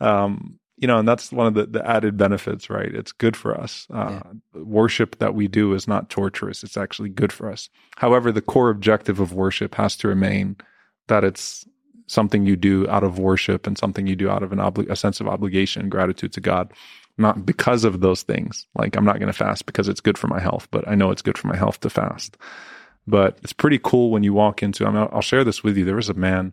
[0.00, 2.92] Um, you know, and that's one of the, the added benefits, right?
[2.94, 3.86] It's good for us.
[3.92, 4.20] Uh,
[4.54, 4.62] yeah.
[4.62, 6.64] Worship that we do is not torturous.
[6.64, 7.68] It's actually good for us.
[7.96, 10.56] However, the core objective of worship has to remain
[11.08, 11.66] that it's
[12.10, 14.96] something you do out of worship and something you do out of an obli- a
[14.96, 16.72] sense of obligation and gratitude to God,
[17.18, 18.66] not because of those things.
[18.74, 21.12] Like I'm not going to fast because it's good for my health, but I know
[21.12, 22.36] it's good for my health to fast.
[23.06, 24.84] But it's pretty cool when you walk into.
[24.86, 25.84] I mean, I'll share this with you.
[25.84, 26.52] There was a man.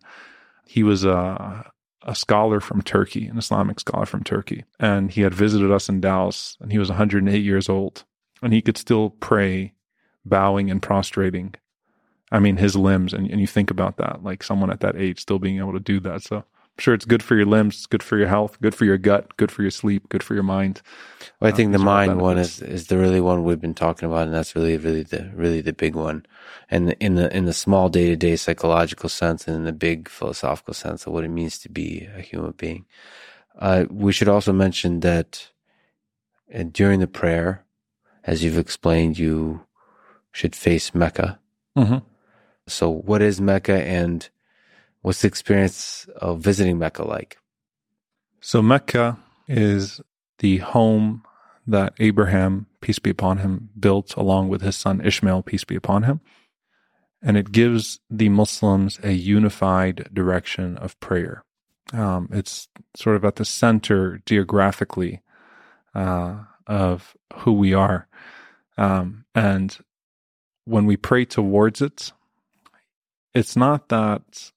[0.65, 1.71] He was a
[2.03, 5.99] a scholar from Turkey, an Islamic scholar from Turkey, and he had visited us in
[5.99, 6.55] Dallas.
[6.61, 8.05] And he was 108 years old,
[8.41, 9.73] and he could still pray,
[10.23, 11.55] bowing and prostrating
[12.31, 15.21] I mean, his limbs, and, and you think about that, like someone at that age
[15.21, 16.23] still being able to do that.
[16.23, 16.43] So I'm
[16.77, 19.37] sure it's good for your limbs, it's good for your health, good for your gut,
[19.37, 20.81] good for your sleep, good for your mind.
[21.39, 24.09] Well, I think uh, the mind one is, is the really one we've been talking
[24.09, 26.25] about, and that's really, really the really the big one.
[26.69, 30.09] And in the in the small day to day psychological sense, and in the big
[30.09, 32.85] philosophical sense of what it means to be a human being.
[33.57, 35.49] Uh, we should also mention that
[36.53, 37.65] uh, during the prayer,
[38.23, 39.61] as you've explained, you
[40.31, 41.39] should face Mecca.
[41.75, 41.97] Mm-hmm.
[42.67, 44.27] So, what is Mecca and
[45.01, 47.37] what's the experience of visiting Mecca like?
[48.41, 50.01] So, Mecca is
[50.39, 51.23] the home
[51.65, 56.03] that Abraham, peace be upon him, built along with his son Ishmael, peace be upon
[56.03, 56.21] him.
[57.21, 61.43] And it gives the Muslims a unified direction of prayer.
[61.93, 65.21] Um, it's sort of at the center geographically
[65.95, 68.07] uh, of who we are.
[68.77, 69.77] Um, and
[70.65, 72.11] when we pray towards it,
[73.37, 74.51] it's not that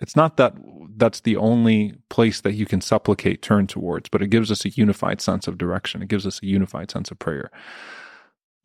[0.00, 0.54] it's not that
[0.96, 4.70] that's the only place that you can supplicate turn towards, but it gives us a
[4.70, 6.02] unified sense of direction.
[6.02, 7.50] It gives us a unified sense of prayer.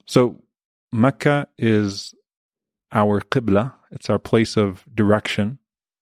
[0.05, 0.41] So
[0.91, 2.15] Mecca is
[2.91, 3.73] our qibla.
[3.91, 5.59] It's our place of direction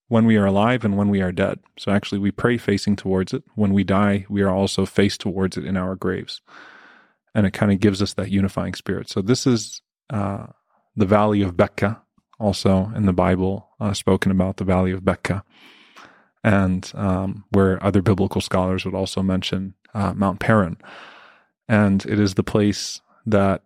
[0.07, 1.59] when we are alive and when we are dead.
[1.79, 3.43] So actually we pray facing towards it.
[3.55, 6.41] When we die, we are also faced towards it in our graves.
[7.33, 9.09] And it kind of gives us that unifying spirit.
[9.09, 10.45] So this is uh,
[10.95, 12.02] the valley of Becca,
[12.43, 15.43] also in the Bible uh, spoken about the Valley of Becca,
[16.43, 20.77] and um, where other biblical scholars would also mention uh, Mount Paran.
[21.67, 23.63] And it is the place that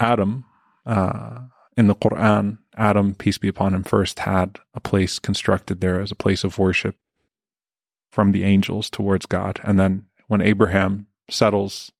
[0.00, 0.46] Adam,
[0.86, 1.40] uh,
[1.76, 6.10] in the Quran, Adam, peace be upon him, first had a place constructed there as
[6.10, 6.96] a place of worship
[8.10, 9.60] from the angels towards God.
[9.62, 11.92] And then when Abraham settles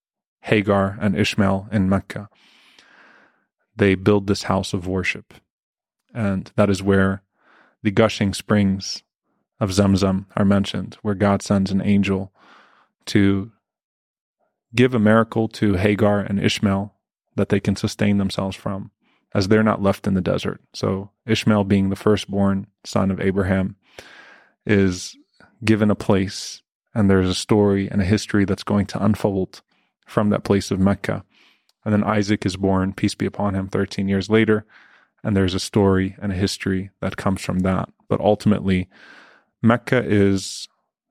[0.43, 2.31] Hagar and Ishmael in Mecca,
[3.77, 5.35] they build this house of worship.
[6.15, 7.23] And that is where
[7.83, 9.03] the gushing springs
[9.61, 12.33] of Zamzam are mentioned, where God sends an angel
[13.07, 13.53] to
[14.75, 16.95] give a miracle to Hagar and Ishmael
[17.37, 18.91] that they can sustain themselves from,
[19.35, 20.61] as they're not left in the desert.
[20.75, 23.77] So, Ishmael, being the firstborn son of Abraham,
[24.67, 25.17] is
[25.65, 26.63] given a place,
[26.95, 29.63] and there's a story and a history that's going to unfold
[30.07, 31.25] from that place of Mecca.
[31.85, 34.67] And then Isaac is born, peace be upon him, 13 years later.
[35.29, 37.91] And there's a story and a history that comes from that.
[38.09, 38.89] But ultimately,
[39.61, 40.69] Mecca is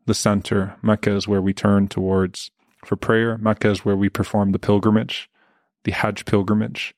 [0.08, 0.76] the center.
[0.82, 2.50] Mecca is where we turn towards
[2.84, 3.38] for prayer.
[3.38, 5.30] Mecca is where we perform the pilgrimage,
[5.84, 6.96] the Hajj pilgrimage,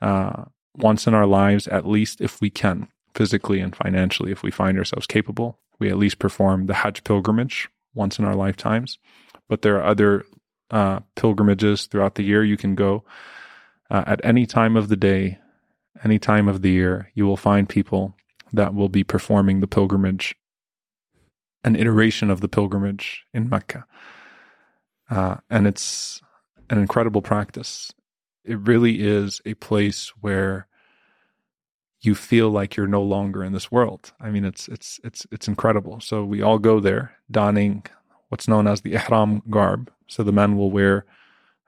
[0.00, 4.50] uh, once in our lives, at least if we can, physically and financially, if we
[4.50, 5.58] find ourselves capable.
[5.78, 8.98] We at least perform the Hajj pilgrimage once in our lifetimes.
[9.50, 10.24] But there are other
[10.70, 13.04] uh, pilgrimages throughout the year you can go.
[13.90, 15.40] Uh, at any time of the day,
[16.02, 18.16] any time of the year, you will find people
[18.52, 20.34] that will be performing the pilgrimage,
[21.62, 23.86] an iteration of the pilgrimage in Mecca.
[25.10, 26.20] Uh, and it's
[26.70, 27.92] an incredible practice.
[28.44, 30.66] It really is a place where
[32.00, 34.12] you feel like you're no longer in this world.
[34.20, 36.00] I mean, it's it's it's it's incredible.
[36.00, 37.84] So we all go there donning
[38.28, 39.90] what's known as the ihram garb.
[40.08, 41.06] So the men will wear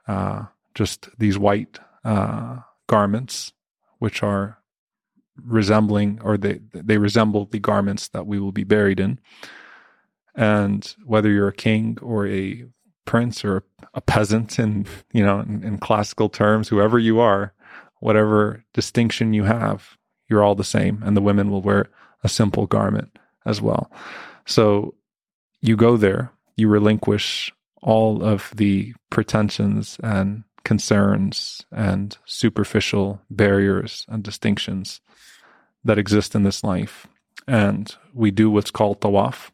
[0.07, 0.43] uh,
[0.75, 3.51] just these white uh, garments,
[3.99, 4.59] which are
[5.43, 9.19] resembling or they they resemble the garments that we will be buried in.
[10.35, 12.65] And whether you're a king or a
[13.07, 17.53] prince or a peasant in you know in, in classical terms whoever you are
[17.99, 19.97] whatever distinction you have
[20.29, 21.89] you're all the same and the women will wear
[22.23, 23.89] a simple garment as well
[24.45, 24.93] so
[25.61, 34.23] you go there you relinquish all of the pretensions and concerns and superficial barriers and
[34.23, 35.01] distinctions
[35.83, 37.07] that exist in this life
[37.47, 39.51] and we do what's called tawaf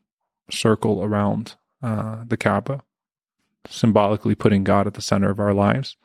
[0.50, 2.82] circle around uh, the kaaba
[3.70, 5.96] symbolically putting God at the center of our lives.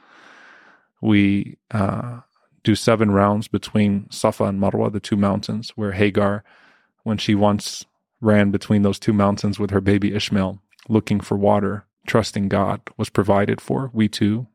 [1.01, 2.21] We uh,
[2.65, 6.45] do seven rounds between Safa and Marwa, the two mountains, where Hagar,
[7.05, 7.85] when she once
[8.21, 13.11] ran between those two mountains with her baby Ishmael, looking for water, trusting God, was
[13.11, 13.91] provided for.
[13.93, 14.49] We too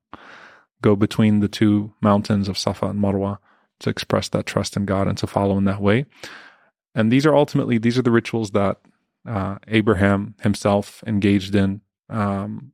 [0.82, 3.38] go between the two mountains of Safa and Marwa
[3.80, 6.06] to express that trust in God and to follow in that way.
[6.96, 8.78] And these are ultimately these are the rituals that
[9.28, 12.74] uh, Abraham himself engaged in um,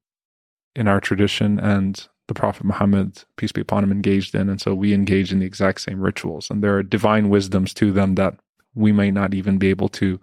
[0.76, 4.50] in our tradition and the Prophet Muhammad, peace be upon him, engaged in.
[4.50, 6.50] And so we engage in the exact same rituals.
[6.50, 8.36] And there are divine wisdoms to them that
[8.76, 10.20] we may not even be able to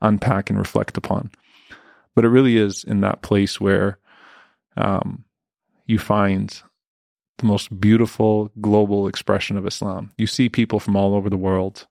[0.00, 1.30] unpack and reflect upon.
[2.14, 3.98] But it really is in that place where
[4.76, 5.24] um,
[5.92, 6.62] you find
[7.38, 10.10] the most beautiful global expression of Islam.
[10.16, 11.86] You see people from all over the world,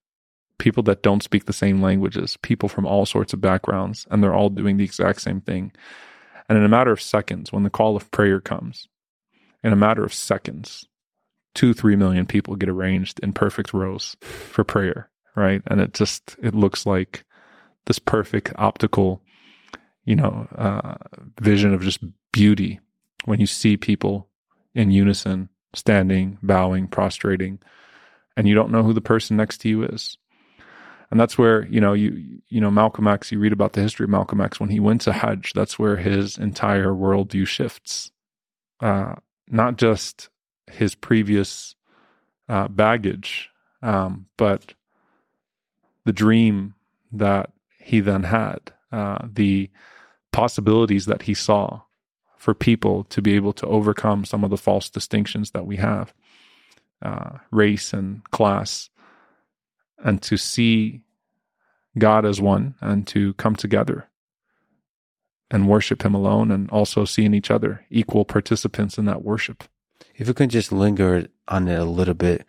[0.57, 4.33] people that don't speak the same languages, people from all sorts of backgrounds, and they're
[4.33, 5.71] all doing the exact same thing.
[6.49, 8.87] And in a matter of seconds, when the call of prayer comes,
[9.63, 10.87] in a matter of seconds,
[11.53, 15.61] two, three million people get arranged in perfect rows for prayer, right?
[15.67, 17.23] And it just, it looks like
[17.85, 19.21] this perfect optical,
[20.05, 20.95] you know, uh,
[21.39, 21.99] vision of just
[22.31, 22.79] beauty
[23.25, 24.27] when you see people
[24.73, 27.59] in unison, standing, bowing, prostrating,
[28.35, 30.17] and you don't know who the person next to you is
[31.11, 33.31] and that's where you know you you know Malcolm X.
[33.31, 35.51] You read about the history of Malcolm X when he went to Hajj.
[35.53, 38.11] That's where his entire worldview shifts,
[38.79, 39.15] uh,
[39.47, 40.29] not just
[40.71, 41.75] his previous
[42.47, 43.49] uh, baggage,
[43.83, 44.73] um, but
[46.05, 46.75] the dream
[47.11, 49.69] that he then had, uh, the
[50.31, 51.81] possibilities that he saw
[52.41, 56.11] for people to be able to overcome some of the false distinctions that we have,
[56.99, 58.89] uh, race and class
[60.03, 61.01] and to see
[61.99, 64.09] God as one and to come together
[65.51, 69.63] and worship Him alone and also seeing each other equal participants in that worship.
[70.15, 72.47] If you can just linger on it a little bit,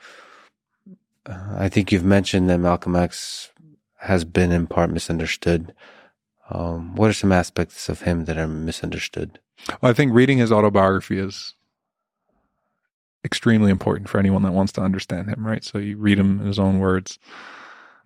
[1.27, 3.51] uh, I think you've mentioned that Malcolm X
[3.99, 5.75] has been in part misunderstood.
[6.49, 9.39] Um, what are some aspects of him that are misunderstood?
[9.83, 11.55] I think reading his autobiography is
[13.25, 15.63] extremely important for anyone that wants to understand him, right?
[15.63, 17.19] So you read him in his own words.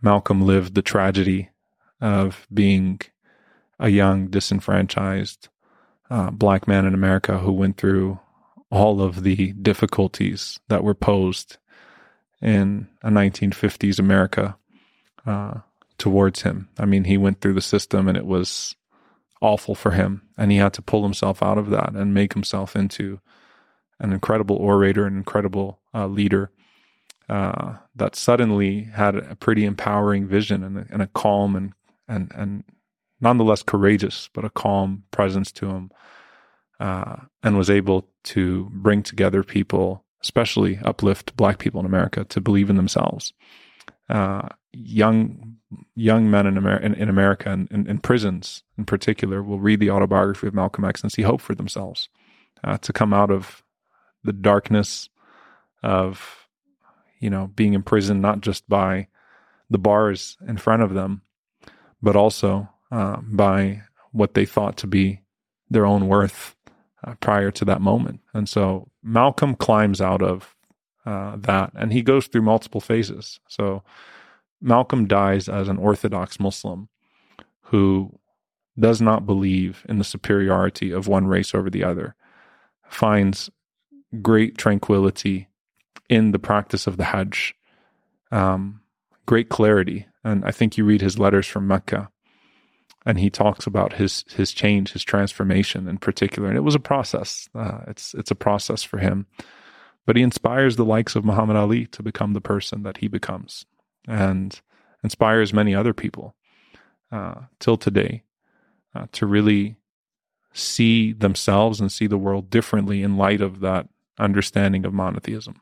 [0.02, 1.50] Malcolm lived the tragedy
[2.00, 3.00] of being
[3.78, 5.48] a young, disenfranchised
[6.10, 8.18] uh, black man in America who went through
[8.70, 11.56] all of the difficulties that were posed
[12.42, 14.56] in a 1950s America
[15.24, 15.54] uh,
[15.98, 16.68] towards him.
[16.78, 18.76] I mean, he went through the system and it was
[19.40, 22.74] awful for him, and he had to pull himself out of that and make himself
[22.76, 23.20] into
[23.98, 26.50] an incredible orator, an incredible uh, leader.
[27.28, 31.72] Uh, that suddenly had a pretty empowering vision and a, and a calm and
[32.06, 32.62] and and
[33.20, 35.90] nonetheless courageous, but a calm presence to him,
[36.78, 42.40] uh, and was able to bring together people, especially uplift Black people in America, to
[42.40, 43.32] believe in themselves.
[44.08, 44.48] Uh,
[44.84, 45.56] young
[45.94, 49.80] young men in, Amer- in, in America and in, in, prisons, in particular, will read
[49.80, 52.08] the autobiography of Malcolm X and see hope for themselves
[52.62, 53.62] uh, to come out of
[54.22, 55.08] the darkness
[55.82, 56.48] of
[57.20, 59.08] you know being imprisoned not just by
[59.70, 61.22] the bars in front of them,
[62.02, 65.20] but also uh, by what they thought to be
[65.68, 66.54] their own worth
[67.04, 68.20] uh, prior to that moment.
[68.32, 70.54] And so Malcolm climbs out of
[71.04, 73.40] uh, that and he goes through multiple phases.
[73.48, 73.82] So
[74.60, 76.88] Malcolm dies as an Orthodox Muslim
[77.62, 78.18] who
[78.78, 82.14] does not believe in the superiority of one race over the other,
[82.88, 83.50] finds
[84.22, 85.48] great tranquility
[86.08, 87.54] in the practice of the Hajj,
[88.30, 88.80] um,
[89.24, 90.06] great clarity.
[90.22, 92.10] And I think you read his letters from Mecca
[93.06, 96.48] and he talks about his his change, his transformation in particular.
[96.48, 97.48] And it was a process.
[97.54, 99.26] Uh, it's it's a process for him,
[100.04, 103.64] but he inspires the likes of Muhammad Ali to become the person that he becomes,
[104.06, 104.60] and
[105.02, 106.34] inspires many other people
[107.12, 108.22] uh, till today
[108.94, 109.76] uh, to really
[110.52, 113.88] see themselves and see the world differently in light of that
[114.18, 115.60] understanding of monotheism.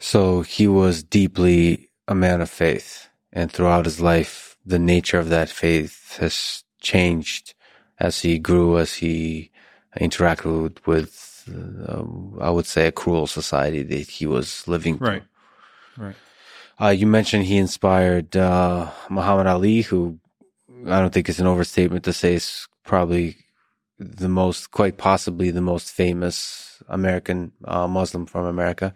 [0.00, 5.28] So he was deeply a man of faith, and throughout his life the nature of
[5.28, 7.54] that faith has changed
[7.98, 9.50] as he grew, as he
[9.98, 11.48] interacted with,
[11.88, 12.02] uh,
[12.42, 15.22] I would say, a cruel society that he was living through.
[15.96, 16.16] Right.
[16.80, 20.18] Uh, you mentioned he inspired uh, Muhammad Ali, who
[20.86, 23.36] I don't think it's an overstatement to say is probably
[23.98, 28.92] the most, quite possibly the most famous American uh, Muslim from America.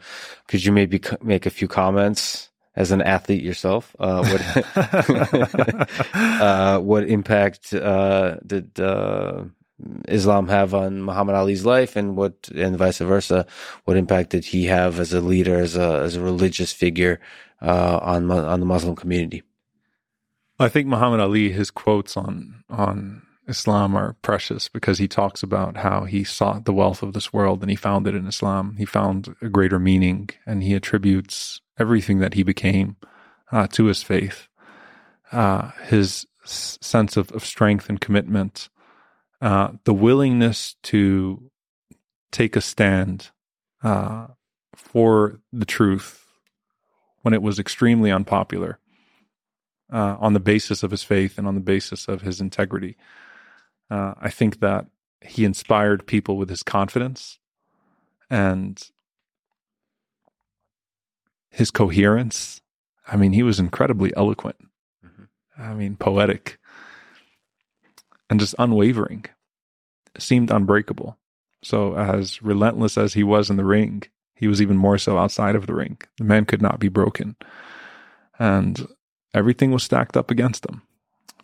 [0.48, 7.08] Could you maybe make a few comments as an athlete yourself, uh, what uh, what
[7.08, 9.44] impact uh, did uh,
[10.08, 13.46] Islam have on Muhammad Ali's life, and what and vice versa?
[13.84, 17.20] What impact did he have as a leader, as a as a religious figure
[17.62, 19.42] uh, on on the Muslim community?
[20.58, 25.78] I think Muhammad Ali, his quotes on on Islam are precious because he talks about
[25.78, 28.76] how he sought the wealth of this world and he found it in Islam.
[28.76, 32.96] He found a greater meaning and he attributes everything that he became
[33.50, 34.48] uh, to his faith,
[35.32, 38.68] uh, his sense of, of strength and commitment,
[39.40, 41.50] uh, the willingness to
[42.32, 43.30] take a stand
[43.82, 44.28] uh,
[44.74, 46.26] for the truth
[47.22, 48.78] when it was extremely unpopular.
[49.90, 52.94] Uh, on the basis of his faith and on the basis of his integrity.
[53.90, 54.84] Uh, I think that
[55.22, 57.38] he inspired people with his confidence
[58.28, 58.78] and
[61.48, 62.60] his coherence.
[63.06, 64.56] I mean, he was incredibly eloquent.
[65.02, 65.62] Mm-hmm.
[65.62, 66.58] I mean, poetic
[68.30, 69.24] and just unwavering.
[70.18, 71.16] Seemed unbreakable.
[71.62, 74.02] So, as relentless as he was in the ring,
[74.34, 75.98] he was even more so outside of the ring.
[76.18, 77.36] The man could not be broken.
[78.38, 78.86] And
[79.34, 80.82] everything was stacked up against him.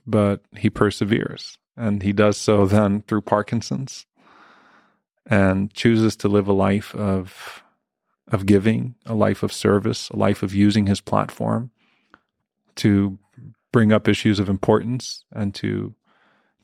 [0.07, 1.59] But he perseveres.
[1.76, 4.07] And he does so then through Parkinson's
[5.26, 7.62] and chooses to live a life of
[8.28, 11.70] of giving, a life of service, a life of using his platform
[12.76, 13.18] to
[13.70, 15.95] bring up issues of importance and to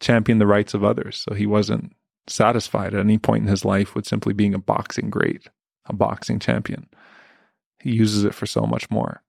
[0.00, 1.24] champion the rights of others.
[1.26, 1.94] So he wasn't
[2.26, 5.48] satisfied at any point in his life with simply being a boxing great,
[5.86, 6.88] a boxing champion.
[7.80, 9.22] He uses it for so much more.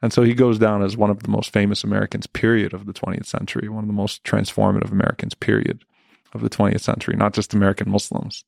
[0.00, 2.92] And so he goes down as one of the most famous Americans, period, of the
[2.92, 5.84] 20th century, one of the most transformative Americans, period,
[6.32, 8.44] of the 20th century, not just American Muslims.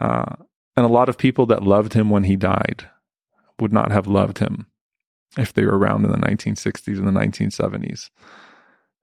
[0.00, 0.36] Uh,
[0.76, 2.88] and a lot of people that loved him when he died
[3.60, 4.66] would not have loved him
[5.36, 8.10] if they were around in the 1960s and the 1970s.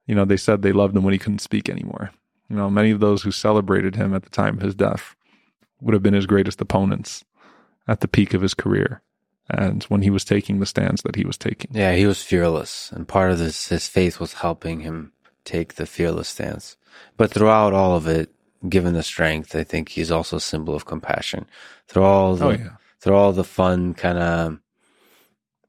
[0.09, 2.09] You know, they said they loved him when he couldn't speak anymore.
[2.49, 5.15] You know, many of those who celebrated him at the time of his death
[5.81, 7.23] would have been his greatest opponents
[7.87, 9.03] at the peak of his career
[9.51, 11.69] and when he was taking the stands that he was taking.
[11.73, 15.11] Yeah, he was fearless, and part of this, his faith was helping him
[15.45, 16.75] take the fearless stance.
[17.15, 18.31] But throughout all of it,
[18.67, 21.45] given the strength, I think he's also a symbol of compassion.
[21.87, 22.69] Through all the, oh, yeah.
[22.99, 24.59] through all the fun kind of,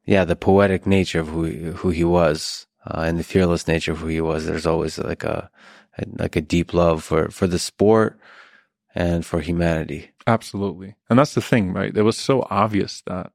[0.07, 3.99] yeah, the poetic nature of who who he was, uh, and the fearless nature of
[3.99, 4.47] who he was.
[4.47, 5.51] There's always like a,
[6.19, 8.19] like a deep love for for the sport
[8.95, 10.11] and for humanity.
[10.27, 10.95] Absolutely.
[11.09, 11.97] And that's the thing, right?
[11.97, 13.33] It was so obvious that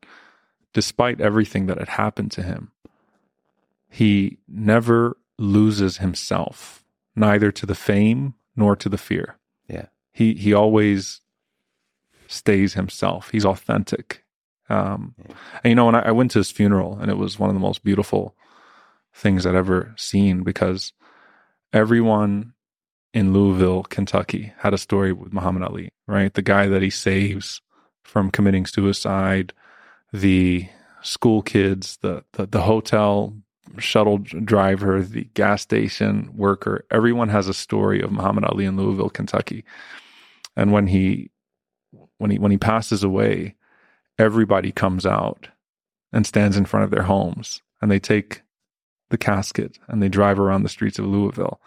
[0.74, 2.72] despite everything that had happened to him,
[3.89, 6.84] he never loses himself,
[7.16, 9.38] neither to the fame nor to the fear.
[9.68, 9.88] Yeah.
[10.12, 11.22] He he always
[12.28, 13.30] stays himself.
[13.32, 14.24] He's authentic.
[14.70, 15.36] Um, Yeah.
[15.64, 17.54] and you know, when I, I went to his funeral, and it was one of
[17.56, 18.36] the most beautiful
[19.16, 20.91] things I'd ever seen because
[21.72, 22.53] everyone
[23.13, 26.34] in Louisville, Kentucky, had a story with Muhammad Ali, right?
[26.34, 27.61] The guy that he saves
[28.03, 29.53] from committing suicide,
[30.11, 30.68] the
[31.01, 33.34] school kids, the the, the hotel
[33.80, 36.86] shuttle driver, the gas station worker.
[36.91, 39.63] Everyone has a story of Muhammad Ali in Louisville, Kentucky.
[40.57, 41.32] And when he
[42.18, 43.55] when he when he passes away,
[44.20, 45.47] everybody comes out
[46.11, 48.41] and stands in front of their homes and they take
[49.16, 51.61] the casket and they drive around the streets of Louisville.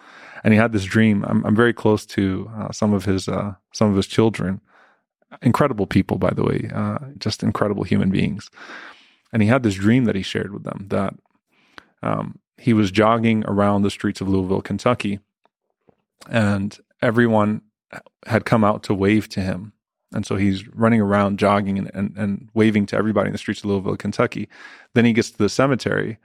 [0.45, 1.25] And he had this dream.
[1.25, 4.61] I'm, I'm very close to uh, some of his uh, some of his children,
[5.43, 8.51] incredible people, by the way, uh, just incredible human beings.
[9.33, 11.15] And he had this dream that he shared with them that
[12.03, 15.21] um, he was jogging around the streets of Louisville, Kentucky,
[16.31, 17.63] and everyone
[18.27, 19.73] had come out to wave to him.
[20.13, 23.61] And so he's running around jogging and, and, and waving to everybody in the streets
[23.61, 24.49] of Louisville, Kentucky.
[24.95, 26.19] Then he gets to the cemetery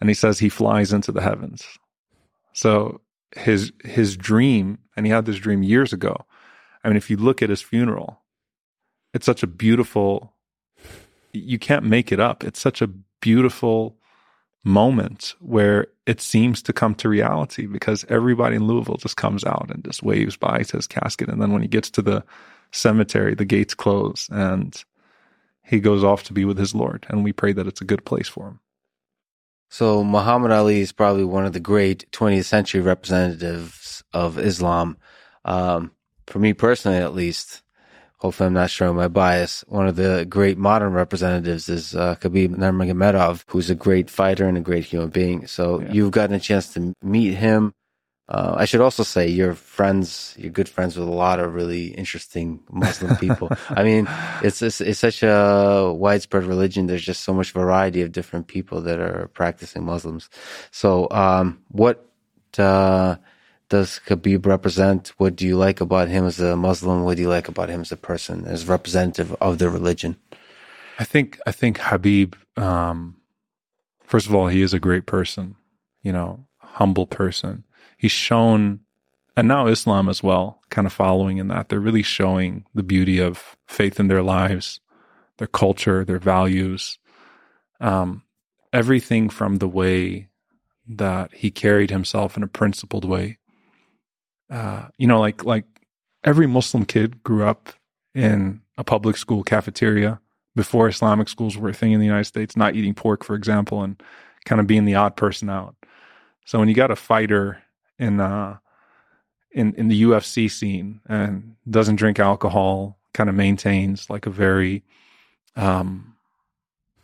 [0.00, 1.64] and he says he flies into the heavens.
[2.52, 3.00] So
[3.36, 6.26] his his dream, and he had this dream years ago.
[6.82, 8.20] I mean, if you look at his funeral,
[9.12, 10.34] it's such a beautiful
[11.32, 12.42] you can't make it up.
[12.42, 12.88] It's such a
[13.20, 13.96] beautiful
[14.64, 19.70] moment where it seems to come to reality because everybody in Louisville just comes out
[19.72, 21.28] and just waves by to his casket.
[21.28, 22.24] And then when he gets to the
[22.72, 24.82] cemetery, the gates close and
[25.64, 27.06] he goes off to be with his Lord.
[27.08, 28.60] And we pray that it's a good place for him.
[29.70, 34.98] So Muhammad Ali is probably one of the great 20th century representatives of Islam.
[35.44, 35.92] Um,
[36.26, 37.62] for me personally, at least,
[38.18, 39.64] hopefully I'm not showing my bias.
[39.68, 44.58] One of the great modern representatives is uh, Khabib Nurmagomedov, who's a great fighter and
[44.58, 45.46] a great human being.
[45.46, 45.92] So Yeah.
[45.92, 47.72] you've gotten a chance to meet him.
[48.30, 51.88] Uh, I should also say you're friends, you're good friends with a lot of really
[51.88, 53.50] interesting Muslim people.
[53.70, 54.08] I mean,
[54.40, 56.86] it's, it's it's such a widespread religion.
[56.86, 60.30] There's just so much variety of different people that are practicing Muslims.
[60.70, 62.06] So, um, what
[62.56, 63.16] uh,
[63.68, 65.08] does Khabib represent?
[65.16, 67.02] What do you like about him as a Muslim?
[67.02, 70.16] What do you like about him as a person, as representative of the religion?
[71.00, 72.36] I think I think Habib.
[72.56, 73.16] Um,
[74.04, 75.56] first of all, he is a great person.
[76.04, 77.64] You know, humble person.
[78.00, 78.80] He's shown,
[79.36, 81.68] and now Islam as well, kind of following in that.
[81.68, 84.80] They're really showing the beauty of faith in their lives,
[85.36, 86.98] their culture, their values,
[87.78, 88.22] um,
[88.72, 90.28] everything from the way
[90.88, 93.36] that he carried himself in a principled way.
[94.48, 95.66] Uh, you know, like like
[96.24, 97.68] every Muslim kid grew up
[98.14, 100.22] in a public school cafeteria
[100.56, 103.82] before Islamic schools were a thing in the United States, not eating pork, for example,
[103.82, 104.02] and
[104.46, 105.76] kind of being the odd person out.
[106.46, 107.62] So when you got a fighter
[108.00, 108.56] in uh,
[109.52, 114.82] in in the UFC scene and doesn't drink alcohol, kind of maintains like a very
[115.54, 116.16] um,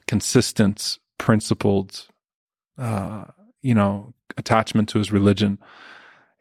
[0.06, 2.08] consistent, principled,
[2.78, 3.24] uh,
[3.62, 5.58] you know, attachment to his religion.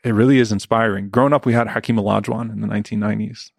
[0.03, 1.09] It really is inspiring.
[1.09, 3.51] Growing up, we had Hakeem Olajuwon in the 1990s,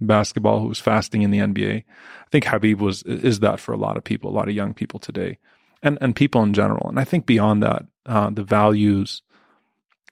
[0.00, 1.78] basketball, who was fasting in the NBA.
[1.78, 4.74] I think Habib was is that for a lot of people, a lot of young
[4.74, 5.38] people today,
[5.82, 6.88] and and people in general.
[6.88, 9.22] And I think beyond that, uh, the values,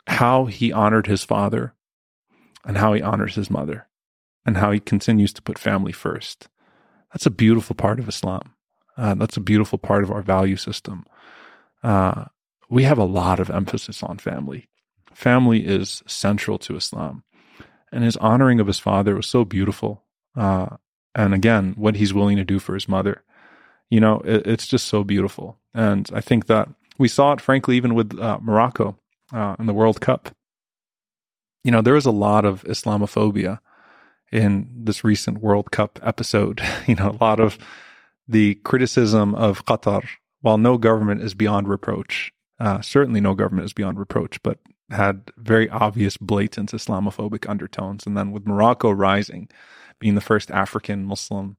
[0.06, 1.74] how he honored his father,
[2.64, 3.88] and how he honors his mother,
[4.44, 6.48] and how he continues to put family first.
[7.12, 8.54] That's a beautiful part of Islam.
[8.96, 11.04] Uh, that's a beautiful part of our value system.
[11.82, 12.26] Uh,
[12.68, 14.68] we have a lot of emphasis on family.
[15.14, 17.24] Family is central to Islam
[17.92, 20.04] and his honoring of his father was so beautiful.
[20.36, 20.76] Uh,
[21.14, 23.22] and again, what he's willing to do for his mother,
[23.88, 25.58] you know, it, it's just so beautiful.
[25.74, 28.96] And I think that we saw it, frankly, even with uh, Morocco
[29.32, 30.34] uh, in the World Cup.
[31.64, 33.58] You know, there was a lot of Islamophobia
[34.32, 36.60] in this recent World Cup episode.
[36.86, 37.58] you know, a lot of
[38.28, 40.06] the criticism of Qatar,
[40.40, 44.58] while no government is beyond reproach, uh, certainly no government is beyond reproach, but
[44.90, 48.06] had very obvious, blatant Islamophobic undertones.
[48.06, 49.48] And then with Morocco rising,
[49.98, 51.56] being the first African Muslim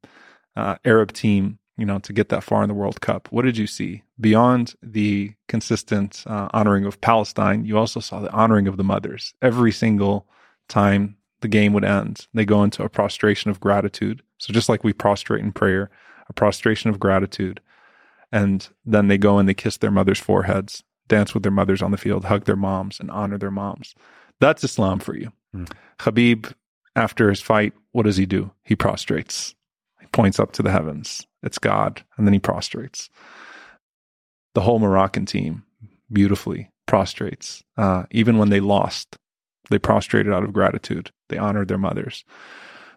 [0.56, 3.58] uh, Arab team, you know, to get that far in the World Cup, what did
[3.58, 7.66] you see beyond the consistent uh, honoring of Palestine?
[7.66, 9.34] You also saw the honoring of the mothers.
[9.42, 10.28] Every single
[10.68, 14.22] time the game would end, they go into a prostration of gratitude.
[14.38, 15.90] So just like we prostrate in prayer,
[16.30, 17.62] a prostration of gratitude,
[18.32, 21.92] and then they go and they kiss their mothers' foreheads dance with their mothers on
[21.92, 23.94] the field, hug their moms, and honor their moms.
[24.40, 25.34] That's Islam for you.
[25.54, 25.70] Mm.
[26.00, 26.54] Khabib,
[26.96, 28.52] after his fight what does he do?
[28.64, 29.54] He prostrates.
[30.00, 31.28] He points up to the heavens.
[31.44, 32.04] It's God.
[32.18, 33.10] And then he prostrates.
[34.54, 35.64] The whole Moroccan team
[36.12, 37.64] beautifully prostrates.
[37.78, 39.18] Uh, even when they lost,
[39.70, 41.12] they prostrated out of gratitude.
[41.30, 42.26] They honored their mothers.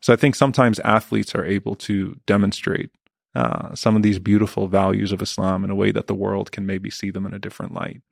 [0.00, 2.90] So I think sometimes athletes are able to demonstrate
[3.34, 6.66] uh, some of these beautiful values of Islam in a way that the world can
[6.66, 8.02] maybe see them in a different light.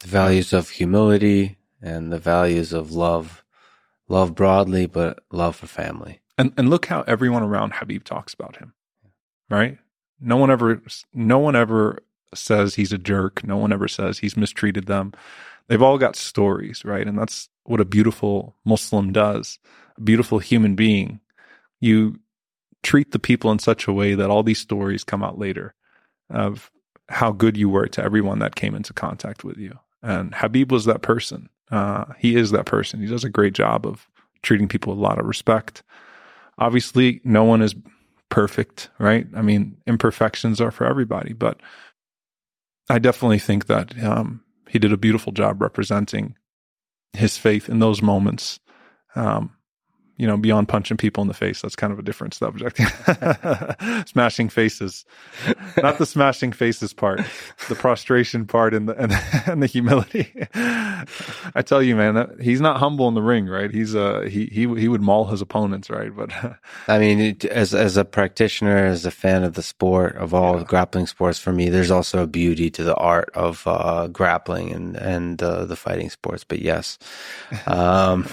[0.00, 3.44] The values of humility and the values of love,
[4.08, 6.20] love broadly, but love for family.
[6.36, 8.74] And and look how everyone around Habib talks about him,
[9.50, 9.78] right?
[10.20, 10.82] No one ever,
[11.12, 12.00] no one ever
[12.34, 13.44] says he's a jerk.
[13.44, 15.12] No one ever says he's mistreated them.
[15.68, 17.06] They've all got stories, right?
[17.06, 19.58] And that's what a beautiful Muslim does.
[19.96, 21.20] A beautiful human being.
[21.80, 22.18] You
[22.82, 25.74] treat the people in such a way that all these stories come out later
[26.30, 26.70] of
[27.08, 29.78] how good you were to everyone that came into contact with you.
[30.02, 31.48] And Habib was that person.
[31.70, 33.00] Uh, he is that person.
[33.00, 34.08] He does a great job of
[34.42, 35.82] treating people with a lot of respect.
[36.58, 37.74] Obviously, no one is
[38.30, 39.26] perfect, right?
[39.34, 41.60] I mean, imperfections are for everybody, but
[42.88, 46.36] I definitely think that um, he did a beautiful job representing
[47.12, 48.60] his faith in those moments.
[49.14, 49.55] Um,
[50.16, 52.80] you know, beyond punching people in the face, that's kind of a different subject.
[54.08, 55.04] smashing faces,
[55.76, 57.20] not the smashing faces part,
[57.68, 59.12] the prostration part, and the and,
[59.46, 60.32] and the humility.
[60.54, 63.70] I tell you, man, that, he's not humble in the ring, right?
[63.70, 66.14] He's uh he he he would maul his opponents, right?
[66.14, 66.32] But
[66.88, 70.58] I mean, it, as as a practitioner, as a fan of the sport of all
[70.58, 70.64] yeah.
[70.64, 74.96] grappling sports, for me, there's also a beauty to the art of uh, grappling and
[74.96, 76.44] and uh, the fighting sports.
[76.44, 76.98] But yes,
[77.66, 78.26] um,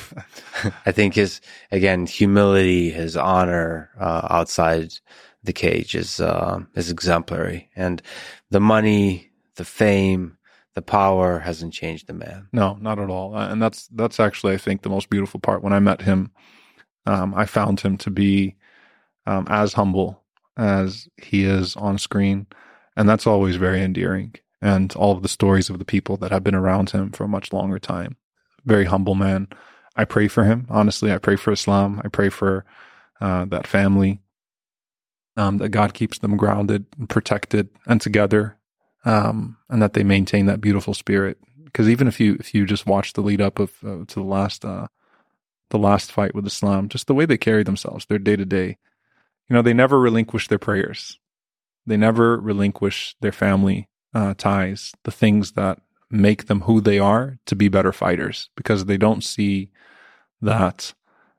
[0.85, 1.41] I think his
[1.73, 4.93] again, humility, his honor uh, outside
[5.43, 8.01] the cage is uh, is exemplary, and
[8.51, 10.37] the money, the fame,
[10.75, 12.47] the power hasn't changed the man.
[12.53, 13.35] No, not at all.
[13.35, 15.63] And that's that's actually, I think, the most beautiful part.
[15.63, 16.31] When I met him,
[17.05, 18.55] um, I found him to be
[19.25, 20.23] um, as humble
[20.55, 22.47] as he is on screen,
[22.95, 24.35] and that's always very endearing.
[24.61, 27.27] And all of the stories of the people that have been around him for a
[27.27, 28.15] much longer time,
[28.63, 29.49] very humble man.
[29.95, 30.67] I pray for him.
[30.69, 32.01] Honestly, I pray for Islam.
[32.03, 32.65] I pray for
[33.21, 34.19] uh, that family.
[35.35, 38.55] Um, that God keeps them grounded and protected and together,
[39.03, 41.39] um, and that they maintain that beautiful spirit.
[41.63, 44.21] Because even if you if you just watch the lead up of uh, to the
[44.21, 44.87] last uh,
[45.71, 48.77] the last fight with Islam, just the way they carry themselves, their day to day,
[49.49, 51.19] you know, they never relinquish their prayers.
[51.85, 55.79] They never relinquish their family uh, ties, the things that
[56.13, 59.69] make them who they are to be better fighters, because they don't see
[60.41, 60.93] that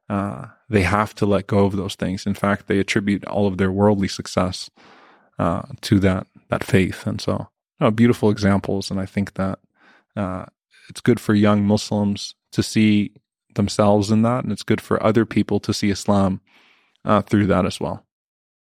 [0.08, 2.26] uh, they have to let go of those things.
[2.26, 4.70] In fact, they attribute all of their worldly success
[5.38, 7.48] uh, to that that faith, and so
[7.80, 8.90] you know, beautiful examples.
[8.90, 9.58] And I think that
[10.16, 10.46] uh,
[10.88, 13.12] it's good for young Muslims to see
[13.54, 16.40] themselves in that, and it's good for other people to see Islam
[17.04, 18.04] uh, through that as well.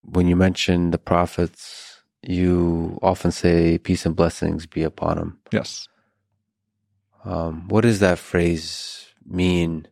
[0.01, 5.88] When you mention the prophets, you often say "peace and blessings be upon them." Yes.
[7.26, 9.88] Um, what does that phrase mean?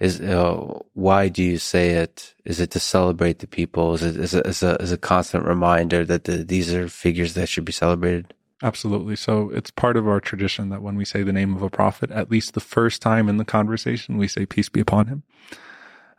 [0.00, 2.34] is uh, why do you say it?
[2.44, 3.94] Is it to celebrate the people?
[3.94, 7.34] Is it is a, is a, is a constant reminder that the, these are figures
[7.34, 8.32] that should be celebrated?
[8.62, 9.16] Absolutely.
[9.16, 12.10] So it's part of our tradition that when we say the name of a prophet,
[12.10, 15.22] at least the first time in the conversation, we say peace be upon him,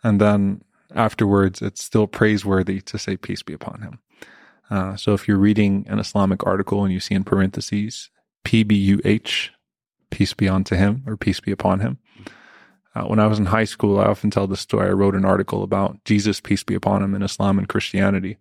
[0.03, 0.63] and then
[0.95, 3.99] afterwards, it's still praiseworthy to say peace be upon him.
[4.69, 8.09] Uh, so if you're reading an Islamic article and you see in parentheses
[8.45, 9.49] PBUH,
[10.11, 11.97] peace be unto him or peace be upon him,
[12.93, 14.89] uh, when I was in high school, I often tell the story.
[14.89, 18.37] I wrote an article about Jesus, peace be upon him, in Islam and Christianity.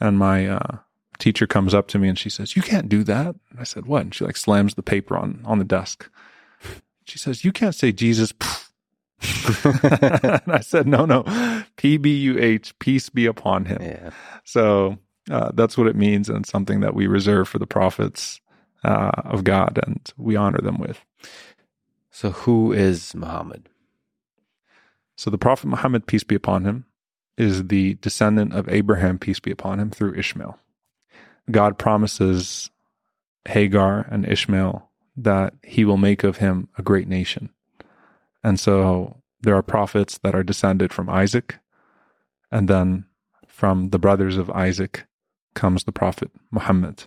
[0.00, 0.78] And my uh,
[1.18, 3.86] teacher comes up to me and she says, "You can't do that." And I said,
[3.86, 6.10] "What?" And she like slams the paper on on the desk.
[7.06, 8.32] She says, "You can't say Jesus."
[9.22, 11.24] and I said, "No, no,
[11.76, 14.10] P B U H, peace be upon him." Yeah.
[14.44, 14.98] So
[15.30, 18.40] uh, that's what it means, and something that we reserve for the prophets
[18.84, 21.00] uh, of God, and we honor them with.
[22.10, 23.68] So, who is Muhammad?
[25.16, 26.84] So, the Prophet Muhammad, peace be upon him,
[27.36, 30.58] is the descendant of Abraham, peace be upon him, through Ishmael.
[31.50, 32.70] God promises
[33.46, 37.50] Hagar and Ishmael that he will make of him a great nation.
[38.42, 41.58] And so there are prophets that are descended from Isaac,
[42.50, 43.06] and then
[43.46, 45.06] from the brothers of Isaac
[45.54, 47.04] comes the prophet Muhammad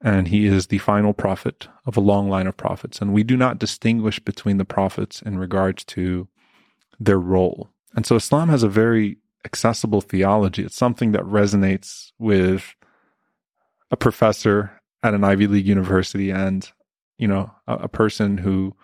[0.00, 3.00] and he is the final prophet of a long line of prophets.
[3.00, 6.28] And we do not distinguish between the prophets in regards to
[7.00, 7.68] their role.
[7.94, 10.64] And so Islam has a very accessible theology.
[10.64, 12.74] It's something that resonates with
[13.90, 16.70] a professor at an Ivy League university and,
[17.16, 18.76] you know, a, a person who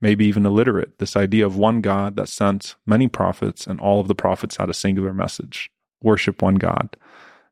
[0.00, 4.08] maybe even illiterate, this idea of one God that sent many prophets and all of
[4.08, 5.70] the prophets had a singular message
[6.02, 6.96] worship one God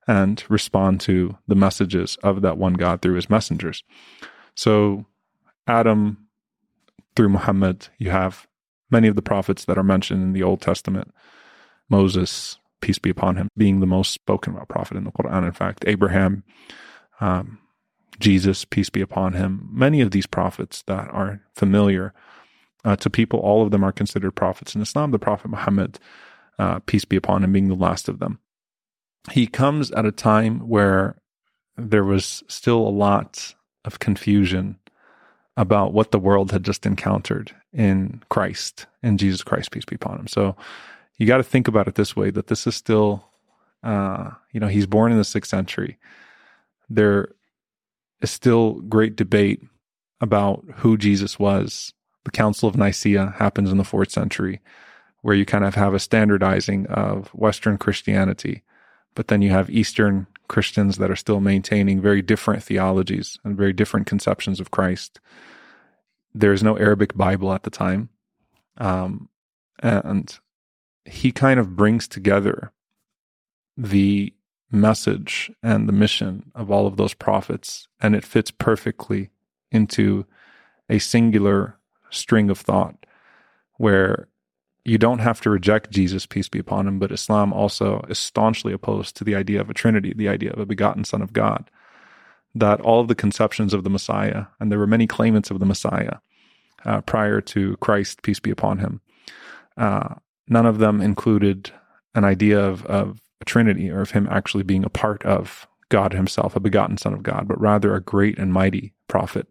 [0.06, 3.82] and respond to the messages of that one God through his messengers.
[4.54, 5.06] So,
[5.66, 6.22] Adam
[7.14, 8.46] through Muhammad, you have
[8.90, 11.12] many of the prophets that are mentioned in the Old Testament.
[11.88, 15.44] Moses, peace be upon him, being the most spoken about prophet in the Quran.
[15.44, 16.42] In fact, Abraham,
[17.20, 17.58] um,
[18.18, 19.68] Jesus, peace be upon him.
[19.72, 22.14] Many of these prophets that are familiar
[22.84, 25.10] uh, to people, all of them are considered prophets in Islam.
[25.10, 25.98] The Prophet Muhammad,
[26.58, 28.38] uh, peace be upon him, being the last of them.
[29.30, 31.16] He comes at a time where
[31.76, 33.54] there was still a lot
[33.84, 34.78] of confusion
[35.56, 40.18] about what the world had just encountered in Christ, in Jesus Christ, peace be upon
[40.18, 40.26] him.
[40.26, 40.56] So
[41.18, 43.24] you got to think about it this way that this is still,
[43.82, 45.98] uh, you know, he's born in the sixth century.
[46.88, 47.32] There
[48.20, 49.60] is still great debate
[50.20, 51.92] about who Jesus was.
[52.24, 54.60] The Council of Nicaea happens in the fourth century,
[55.22, 58.62] where you kind of have a standardizing of Western Christianity,
[59.14, 63.72] but then you have Eastern Christians that are still maintaining very different theologies and very
[63.72, 65.20] different conceptions of Christ.
[66.34, 68.08] There's no Arabic Bible at the time.
[68.78, 69.28] Um,
[69.80, 70.38] and
[71.04, 72.72] he kind of brings together
[73.76, 74.32] the
[74.70, 79.30] message and the mission of all of those prophets, and it fits perfectly
[79.70, 80.26] into
[80.88, 81.78] a singular
[82.10, 83.06] string of thought
[83.76, 84.28] where
[84.84, 88.72] you don't have to reject Jesus, peace be upon him, but Islam also is staunchly
[88.72, 91.70] opposed to the idea of a Trinity, the idea of a begotten Son of God.
[92.54, 95.66] That all of the conceptions of the Messiah, and there were many claimants of the
[95.66, 96.16] Messiah
[96.84, 99.00] uh, prior to Christ, peace be upon him,
[99.76, 100.16] uh,
[100.48, 101.70] none of them included
[102.14, 106.12] an idea of, of a Trinity or of him actually being a part of God
[106.12, 109.46] himself, a begotten Son of God, but rather a great and mighty prophet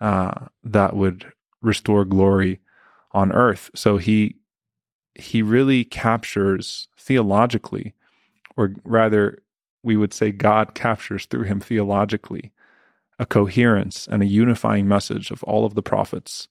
[0.00, 2.60] uh, that would restore glory
[3.12, 3.70] on earth.
[3.74, 4.36] So he
[5.14, 7.94] he really captures theologically,
[8.56, 9.42] or rather,
[9.82, 12.52] we would say God captures through him theologically
[13.18, 16.48] a coherence and a unifying message of all of the prophets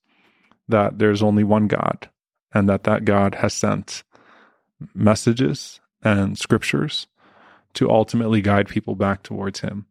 [0.68, 2.09] that there's only one God
[2.53, 4.03] and that that God has sent
[4.93, 7.07] messages and scriptures
[7.74, 9.86] to ultimately guide people back towards him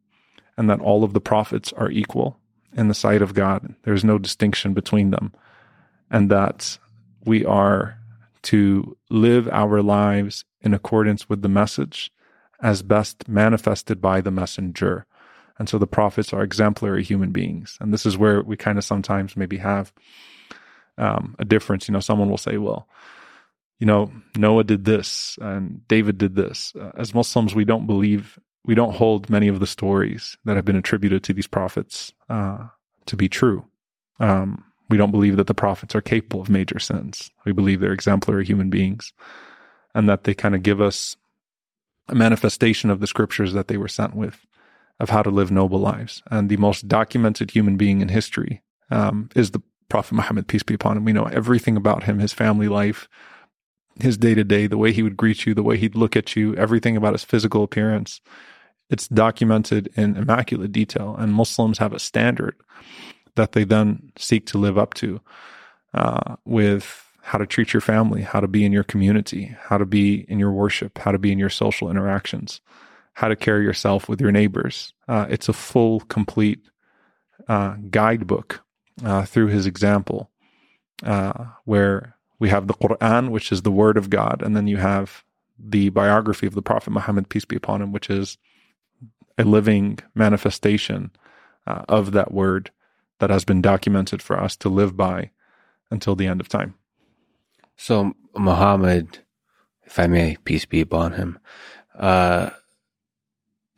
[0.56, 2.38] and that all of the prophets are equal
[2.74, 3.74] in the sight of God.
[3.82, 5.32] There's no distinction between them
[6.10, 6.78] and that
[7.24, 7.98] we are
[8.44, 12.10] to live our lives in accordance with the message
[12.60, 15.06] as best manifested by the messenger.
[15.58, 17.76] And so the prophets are exemplary human beings.
[17.80, 19.92] And this is where we kind of sometimes maybe have
[20.98, 21.88] um, a difference.
[21.88, 22.88] You know, someone will say, well,
[23.78, 26.72] you know, Noah did this and David did this.
[26.74, 30.64] Uh, as Muslims, we don't believe, we don't hold many of the stories that have
[30.64, 32.68] been attributed to these prophets uh,
[33.06, 33.64] to be true.
[34.20, 37.30] Um, we don't believe that the prophets are capable of major sins.
[37.46, 39.14] We believe they're exemplary human beings
[39.94, 41.16] and that they kind of give us
[42.10, 44.44] a manifestation of the scriptures that they were sent with
[45.00, 46.22] of how to live noble lives.
[46.30, 50.74] And the most documented human being in history um, is the Prophet Muhammad, peace be
[50.74, 51.06] upon him.
[51.06, 53.08] We know everything about him, his family life,
[53.98, 56.36] his day to day, the way he would greet you, the way he'd look at
[56.36, 58.20] you, everything about his physical appearance.
[58.90, 61.16] It's documented in immaculate detail.
[61.18, 62.56] And Muslims have a standard
[63.36, 65.20] that they then seek to live up to
[65.94, 69.86] uh, with how to treat your family, how to be in your community, how to
[69.86, 72.60] be in your worship, how to be in your social interactions,
[73.14, 74.92] how to carry yourself with your neighbors.
[75.06, 76.60] Uh, it's a full, complete
[77.48, 78.64] uh, guidebook
[79.04, 80.30] uh, through his example,
[81.04, 84.78] uh, where we have the Quran, which is the word of God, and then you
[84.78, 85.22] have
[85.58, 88.36] the biography of the Prophet Muhammad, peace be upon him, which is
[89.38, 91.12] a living manifestation
[91.68, 92.72] uh, of that word
[93.22, 95.30] that has been documented for us to live by
[95.92, 96.74] until the end of time.
[97.76, 99.20] So Muhammad,
[99.84, 101.38] if I may, peace be upon him,
[101.96, 102.50] uh,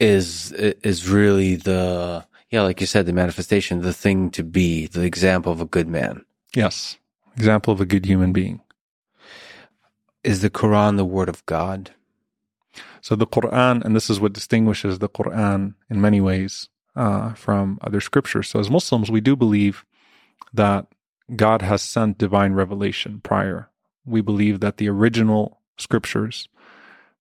[0.01, 5.03] is is really the yeah, like you said, the manifestation, the thing to be, the
[5.03, 6.25] example of a good man.
[6.55, 6.97] Yes,
[7.37, 8.63] example of a good human being.
[10.23, 11.91] Is the Quran the word of God?
[13.03, 17.79] So the Quran, and this is what distinguishes the Quran in many ways uh, from
[17.83, 18.49] other scriptures.
[18.49, 19.85] So, as Muslims, we do believe
[20.53, 20.87] that
[21.35, 23.71] God has sent divine revelation prior.
[24.05, 26.49] We believe that the original scriptures,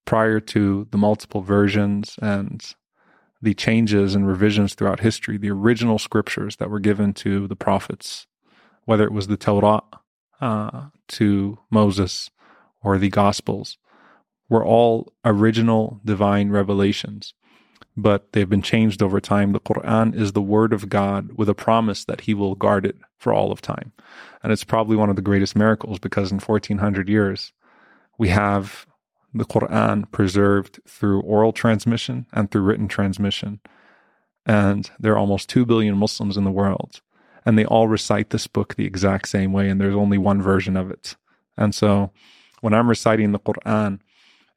[0.06, 2.76] prior to the multiple versions and
[3.42, 8.28] the changes and revisions throughout history, the original scriptures that were given to the prophets,
[8.86, 9.82] whether it was the Torah
[10.40, 12.30] uh, to Moses
[12.82, 13.78] or the Gospels,
[14.50, 17.34] were all original divine revelations
[17.96, 19.52] but they've been changed over time.
[19.52, 22.98] The Quran is the word of God with a promise that he will guard it
[23.18, 23.92] for all of time.
[24.42, 27.54] And it's probably one of the greatest miracles because in 1400 years,
[28.18, 28.86] we have
[29.34, 33.60] the Quran preserved through oral transmission and through written transmission.
[34.46, 37.02] And there are almost 2 billion Muslims in the world.
[37.46, 39.70] And they all recite this book the exact same way.
[39.70, 41.16] And there's only one version of it.
[41.58, 42.12] And so
[42.62, 44.00] when I'm reciting the Quran,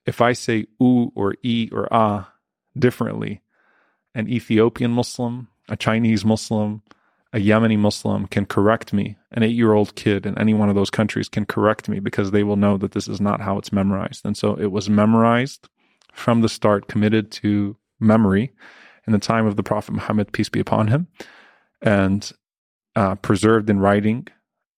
[0.07, 2.33] if I say u or e or ah
[2.79, 3.41] differently,
[4.15, 6.83] an Ethiopian Muslim, a Chinese Muslim,
[7.33, 9.17] a Yemeni Muslim can correct me.
[9.33, 12.31] An eight year old kid in any one of those countries can correct me because
[12.31, 14.25] they will know that this is not how it's memorized.
[14.25, 15.69] And so it was memorized
[16.13, 18.53] from the start, committed to memory
[19.07, 21.09] in the time of the Prophet Muhammad, peace be upon him,
[21.83, 22.33] and
[22.95, 24.27] uh, preserved in writing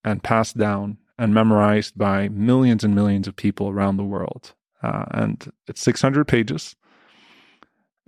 [0.04, 4.54] and passed down and memorized by millions and millions of people around the world.
[4.82, 6.76] Uh, and it's 600 pages.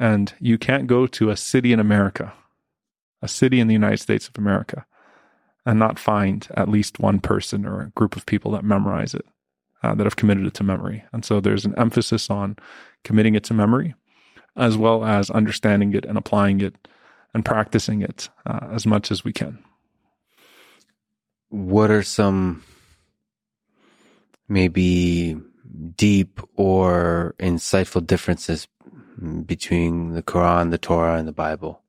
[0.01, 2.33] And you can't go to a city in America,
[3.21, 4.87] a city in the United States of America,
[5.67, 9.27] and not find at least one person or a group of people that memorize it,
[9.83, 11.05] uh, that have committed it to memory.
[11.13, 12.57] And so there's an emphasis on
[13.05, 13.95] committing it to memory,
[14.57, 16.89] as well as understanding it and applying it
[17.35, 19.63] and practicing it uh, as much as we can.
[21.51, 22.65] What are some
[24.49, 25.37] maybe
[25.97, 28.67] deep or insightful differences
[29.47, 31.83] between the Quran, the Torah, and the Bible?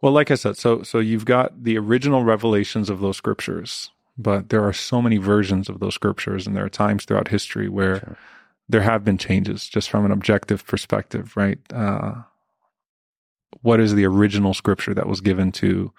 [0.00, 4.50] Well, like I said, so so you've got the original revelations of those scriptures, but
[4.50, 8.00] there are so many versions of those scriptures, and there are times throughout history where
[8.00, 8.18] sure.
[8.68, 11.58] there have been changes, just from an objective perspective, right?
[11.72, 12.22] Uh,
[13.62, 15.92] what is the original scripture that was given to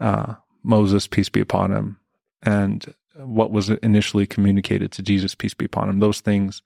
[0.00, 1.98] uh, Moses, peace be upon him,
[2.42, 6.00] and what was initially communicated to Jesus, peace be upon him.
[6.00, 6.62] Those things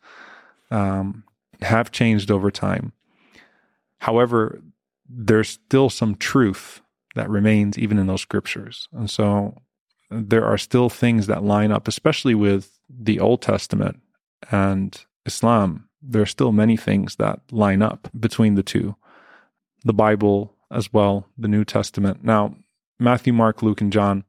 [0.71, 1.25] um,
[1.63, 2.93] have changed over time.
[3.99, 4.61] However,
[5.09, 6.81] there's still some truth
[7.15, 8.89] that remains even in those scriptures.
[8.93, 9.57] And so
[10.11, 14.01] there are still things that line up, especially with the Old Testament
[14.51, 15.89] and Islam.
[16.01, 18.97] There are still many things that line up between the two.
[19.85, 22.25] The Bible as well, the New Testament.
[22.25, 22.57] Now,
[22.99, 24.25] Matthew, Mark, Luke, and John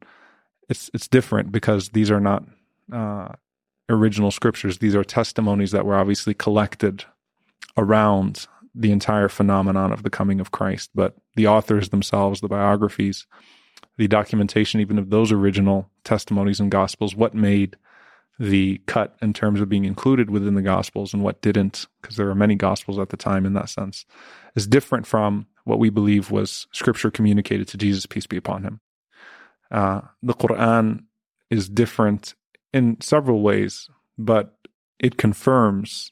[0.70, 2.44] it's it's different because these are not
[2.92, 3.30] uh,
[3.90, 4.80] original scriptures.
[4.80, 7.06] These are testimonies that were obviously collected
[7.78, 10.90] around the entire phenomenon of the coming of Christ.
[10.96, 13.28] But the authors themselves, the biographies,
[13.98, 17.78] the documentation, even of those original testimonies and gospels, what made
[18.40, 22.26] the cut in terms of being included within the gospels and what didn't, because there
[22.26, 24.06] were many gospels at the time in that sense,
[24.56, 28.80] is different from what we believe was scripture communicated to Jesus, peace be upon him.
[29.70, 31.04] Uh, the Quran
[31.50, 32.34] is different
[32.74, 34.56] in several ways, but
[35.00, 36.12] it confirms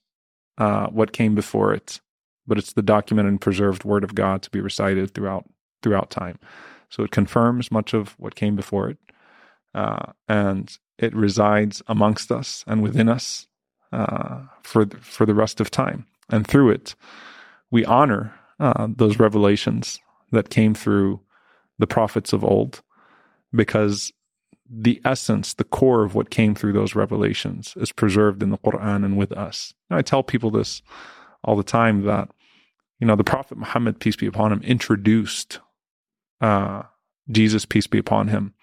[0.61, 1.99] uh, what came before it.
[2.45, 5.45] But it's the documented and preserved Word of God to be recited throughout
[5.81, 6.37] throughout time.
[6.89, 8.97] So it confirms much of what came before it,
[9.73, 13.47] uh, and it resides amongst us and within us
[13.91, 16.05] uh, for for the rest of time.
[16.29, 16.95] And through it,
[17.71, 19.99] we honor uh, those revelations
[20.31, 21.21] that came through
[21.79, 22.83] the prophets of old
[23.51, 24.11] because
[24.73, 29.03] the essence, the core of what came through those revelations is preserved in the Quran
[29.03, 29.73] and with us.
[29.89, 30.81] And I tell people this
[31.43, 32.29] all the time that,
[32.99, 35.59] you know, the Prophet Muhammad, peace be upon him, introduced
[36.39, 36.83] uh,
[37.29, 38.53] Jesus, peace be upon him,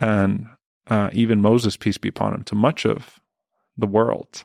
[0.00, 0.46] and
[0.88, 3.20] uh, even Moses, peace be upon him, to much of
[3.76, 4.44] the world.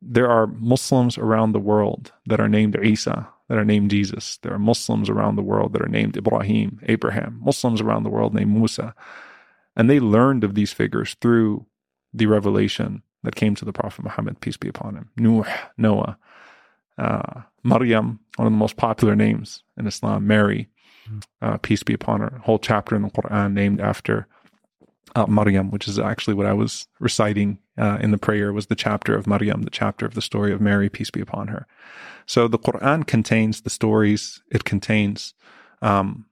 [0.00, 4.38] There are Muslims around the world that are named Isa, that are named Jesus.
[4.42, 8.34] There are Muslims around the world that are named Ibrahim, Abraham, Muslims around the world
[8.34, 8.94] named Musa.
[9.76, 11.66] And they learned of these figures through
[12.12, 15.10] the revelation that came to the Prophet Muhammad, peace be upon him.
[15.16, 15.44] Nuh,
[15.76, 16.16] Noah,
[16.98, 20.68] uh, Maryam, one of the most popular names in Islam, Mary,
[21.42, 22.32] uh, peace be upon her.
[22.36, 24.26] A whole chapter in the Quran named after
[25.14, 28.74] uh, Maryam, which is actually what I was reciting uh, in the prayer, was the
[28.74, 31.66] chapter of Maryam, the chapter of the story of Mary, peace be upon her.
[32.26, 35.34] So the Quran contains the stories, it contains
[35.82, 36.26] um,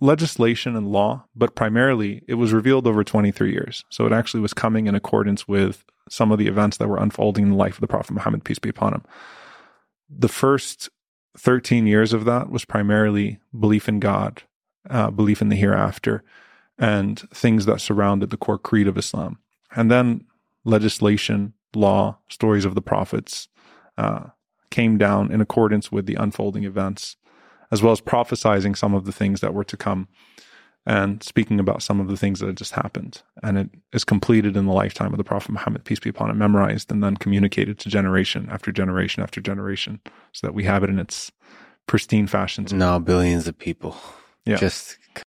[0.00, 3.84] legislation and law, but primarily it was revealed over 23 years.
[3.90, 7.44] So it actually was coming in accordance with some of the events that were unfolding
[7.44, 9.04] in the life of the Prophet Muhammad, peace be upon him.
[10.08, 10.88] The first
[11.38, 14.42] 13 years of that was primarily belief in God,
[14.88, 16.22] uh, belief in the hereafter,
[16.78, 19.38] and things that surrounded the core creed of Islam.
[19.74, 20.26] And then
[20.64, 23.48] legislation, law, stories of the prophets,
[23.98, 24.26] uh,
[24.70, 27.16] came down in accordance with the unfolding events,
[27.70, 30.08] as well as prophesizing some of the things that were to come
[30.88, 33.22] and speaking about some of the things that had just happened.
[33.42, 36.38] And it is completed in the lifetime of the Prophet Muhammad, peace be upon him,
[36.38, 40.00] memorized and then communicated to generation after generation after generation
[40.32, 41.32] so that we have it in its
[41.88, 42.66] pristine fashion.
[42.72, 43.96] Now billions of people
[44.44, 44.56] Yeah.
[44.56, 44.96] just